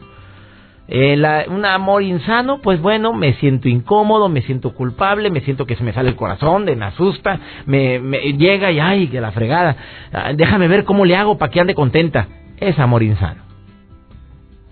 Eh, 0.88 1.46
un 1.48 1.66
amor 1.66 2.04
insano, 2.04 2.60
pues 2.62 2.82
bueno, 2.82 3.14
me 3.14 3.34
siento 3.36 3.70
incómodo, 3.70 4.28
me 4.28 4.42
siento 4.42 4.74
culpable, 4.74 5.30
me 5.30 5.42
siento 5.42 5.66
que 5.66 5.76
se 5.76 5.84
me 5.84 5.94
sale 5.94 6.10
el 6.10 6.16
corazón, 6.16 6.66
me 6.66 6.86
asusta, 6.86 7.40
me, 7.66 8.00
llega 8.34 8.72
y 8.72 8.80
ay, 8.80 9.08
que 9.08 9.22
la 9.22 9.32
fregada. 9.32 9.76
Ah, 10.12 10.34
déjame 10.34 10.68
ver 10.68 10.84
cómo 10.84 11.06
le 11.06 11.16
hago 11.16 11.38
para 11.38 11.52
que 11.52 11.62
ande 11.62 11.76
contenta. 11.76 12.28
Es 12.58 12.78
amor 12.78 13.04
insano. 13.04 13.52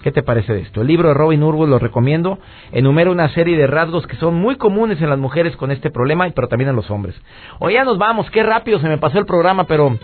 ¿Qué 0.02 0.12
te 0.12 0.24
parece 0.24 0.54
de 0.54 0.62
esto? 0.62 0.82
El 0.82 0.88
libro 0.88 1.10
de 1.10 1.14
Robin 1.14 1.44
Urwell 1.44 1.70
lo 1.70 1.80
recomiendo. 1.80 2.40
Enumera 2.72 3.12
una 3.12 3.30
serie 3.30 3.58
de 3.58 3.68
rasgos 3.68 4.08
que 4.08 4.16
son 4.16 4.36
muy 4.36 4.56
comunes 4.56 5.02
en 5.02 5.10
las 5.10 5.20
mujeres 5.20 5.58
con 5.58 5.72
este 5.72 5.90
problema, 5.92 6.30
pero 6.34 6.48
también 6.48 6.70
en 6.70 6.76
los 6.78 6.90
hombres. 6.90 7.16
Hoy 7.60 7.74
ya 7.74 7.84
nos 7.84 7.98
vamos, 7.98 8.30
qué 8.32 8.44
rápido 8.44 8.80
se 8.80 8.88
me 8.88 8.98
pasó 8.98 9.20
el 9.20 9.26
programa, 9.26 9.66
pero 9.66 9.98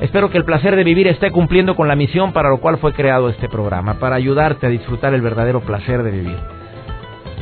Espero 0.00 0.30
que 0.30 0.38
el 0.38 0.44
placer 0.44 0.76
de 0.76 0.84
vivir 0.84 1.08
esté 1.08 1.30
cumpliendo 1.30 1.74
con 1.74 1.88
la 1.88 1.96
misión 1.96 2.32
para 2.32 2.50
lo 2.50 2.58
cual 2.58 2.78
fue 2.78 2.92
creado 2.92 3.28
este 3.28 3.48
programa, 3.48 3.94
para 3.94 4.16
ayudarte 4.16 4.66
a 4.66 4.70
disfrutar 4.70 5.12
el 5.12 5.22
verdadero 5.22 5.60
placer 5.60 6.02
de 6.02 6.10
vivir. 6.10 6.38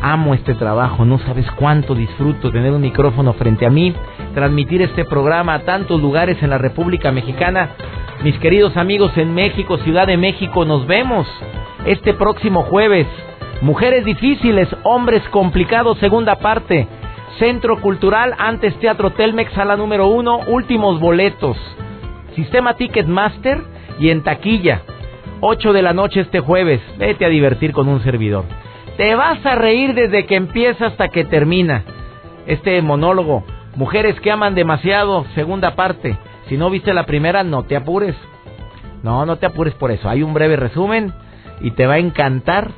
Amo 0.00 0.34
este 0.34 0.54
trabajo, 0.54 1.04
no 1.04 1.18
sabes 1.18 1.50
cuánto 1.52 1.94
disfruto 1.94 2.50
tener 2.50 2.72
un 2.72 2.80
micrófono 2.82 3.32
frente 3.34 3.66
a 3.66 3.70
mí, 3.70 3.94
transmitir 4.34 4.82
este 4.82 5.04
programa 5.04 5.54
a 5.54 5.60
tantos 5.60 6.00
lugares 6.00 6.42
en 6.42 6.50
la 6.50 6.58
República 6.58 7.12
Mexicana. 7.12 7.70
Mis 8.22 8.38
queridos 8.38 8.76
amigos 8.76 9.16
en 9.16 9.34
México, 9.34 9.78
Ciudad 9.78 10.06
de 10.06 10.16
México, 10.16 10.64
nos 10.64 10.86
vemos 10.86 11.26
este 11.84 12.14
próximo 12.14 12.62
jueves. 12.62 13.06
Mujeres 13.62 14.04
difíciles, 14.04 14.68
hombres 14.82 15.22
complicados, 15.30 15.98
segunda 15.98 16.36
parte. 16.36 16.86
Centro 17.38 17.80
Cultural, 17.80 18.34
antes 18.38 18.78
Teatro 18.78 19.10
Telmex, 19.10 19.52
sala 19.52 19.76
número 19.76 20.08
uno, 20.08 20.40
últimos 20.46 21.00
boletos. 21.00 21.56
Sistema 22.36 22.74
Ticketmaster 22.74 23.62
y 23.98 24.10
en 24.10 24.22
taquilla. 24.22 24.82
8 25.40 25.72
de 25.72 25.82
la 25.82 25.94
noche 25.94 26.20
este 26.20 26.40
jueves. 26.40 26.82
Vete 26.98 27.24
a 27.24 27.30
divertir 27.30 27.72
con 27.72 27.88
un 27.88 28.02
servidor. 28.02 28.44
Te 28.98 29.14
vas 29.14 29.44
a 29.44 29.54
reír 29.54 29.94
desde 29.94 30.26
que 30.26 30.36
empieza 30.36 30.86
hasta 30.86 31.08
que 31.08 31.24
termina. 31.24 31.84
Este 32.46 32.80
monólogo. 32.82 33.42
Mujeres 33.74 34.20
que 34.20 34.30
aman 34.30 34.54
demasiado, 34.54 35.24
segunda 35.34 35.76
parte. 35.76 36.18
Si 36.48 36.58
no 36.58 36.68
viste 36.68 36.92
la 36.92 37.06
primera, 37.06 37.42
no 37.42 37.64
te 37.64 37.74
apures. 37.74 38.14
No, 39.02 39.24
no 39.24 39.36
te 39.36 39.46
apures 39.46 39.74
por 39.74 39.90
eso. 39.90 40.08
Hay 40.08 40.22
un 40.22 40.34
breve 40.34 40.56
resumen 40.56 41.14
y 41.62 41.70
te 41.70 41.86
va 41.86 41.94
a 41.94 41.98
encantar 41.98 42.70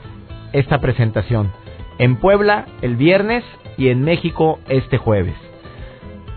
esta 0.53 0.79
presentación. 0.79 1.51
En 1.99 2.17
Puebla 2.17 2.67
el 2.81 2.95
viernes 2.95 3.45
y 3.77 3.89
en 3.89 4.03
México 4.03 4.61
este 4.69 4.99
jueves. 4.99 5.48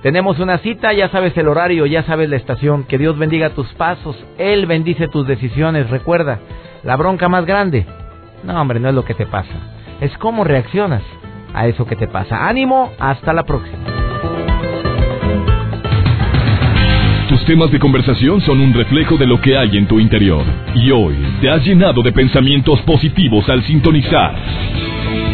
Tenemos 0.02 0.40
una 0.40 0.58
cita, 0.58 0.94
ya 0.94 1.10
sabes 1.10 1.38
el 1.38 1.48
horario, 1.48 1.86
ya 1.86 2.04
sabes 2.04 2.28
la 2.28 2.36
estación. 2.36 2.86
Que 2.86 2.98
Dios 2.98 3.18
bendiga 3.20 3.52
tus 3.52 3.68
pasos, 3.74 4.16
Él 4.40 4.66
bendice 4.66 5.08
tus 5.08 5.28
decisiones. 5.28 5.92
Recuerda, 5.92 6.40
la 6.84 6.96
bronca 6.96 7.30
más 7.30 7.46
grande, 7.46 7.86
no 8.44 8.60
hombre, 8.60 8.80
no 8.80 8.90
es 8.90 8.96
lo 8.96 9.06
que 9.06 9.14
te 9.14 9.28
pasa, 9.28 9.54
es 10.00 10.12
cómo 10.18 10.44
reaccionas 10.44 11.04
a 11.54 11.68
eso 11.68 11.86
que 11.86 11.96
te 11.96 12.08
pasa. 12.08 12.48
Ánimo, 12.48 12.92
hasta 12.98 13.32
la 13.32 13.44
próxima. 13.44 13.78
Tus 17.30 17.46
temas 17.46 17.72
de 17.72 17.80
conversación 17.80 18.42
son 18.42 18.60
un 18.60 18.74
reflejo 18.74 19.18
de 19.18 19.28
lo 19.28 19.40
que 19.40 19.56
hay 19.56 19.78
en 19.78 19.88
tu 19.88 20.00
interior. 20.00 20.44
Y 20.76 20.90
hoy 20.92 21.16
te 21.42 21.50
has 21.50 21.64
llenado 21.64 22.02
de 22.02 22.12
pensamientos 22.12 22.82
positivos 22.82 23.48
al 23.50 23.64
sintonizar 23.64 24.36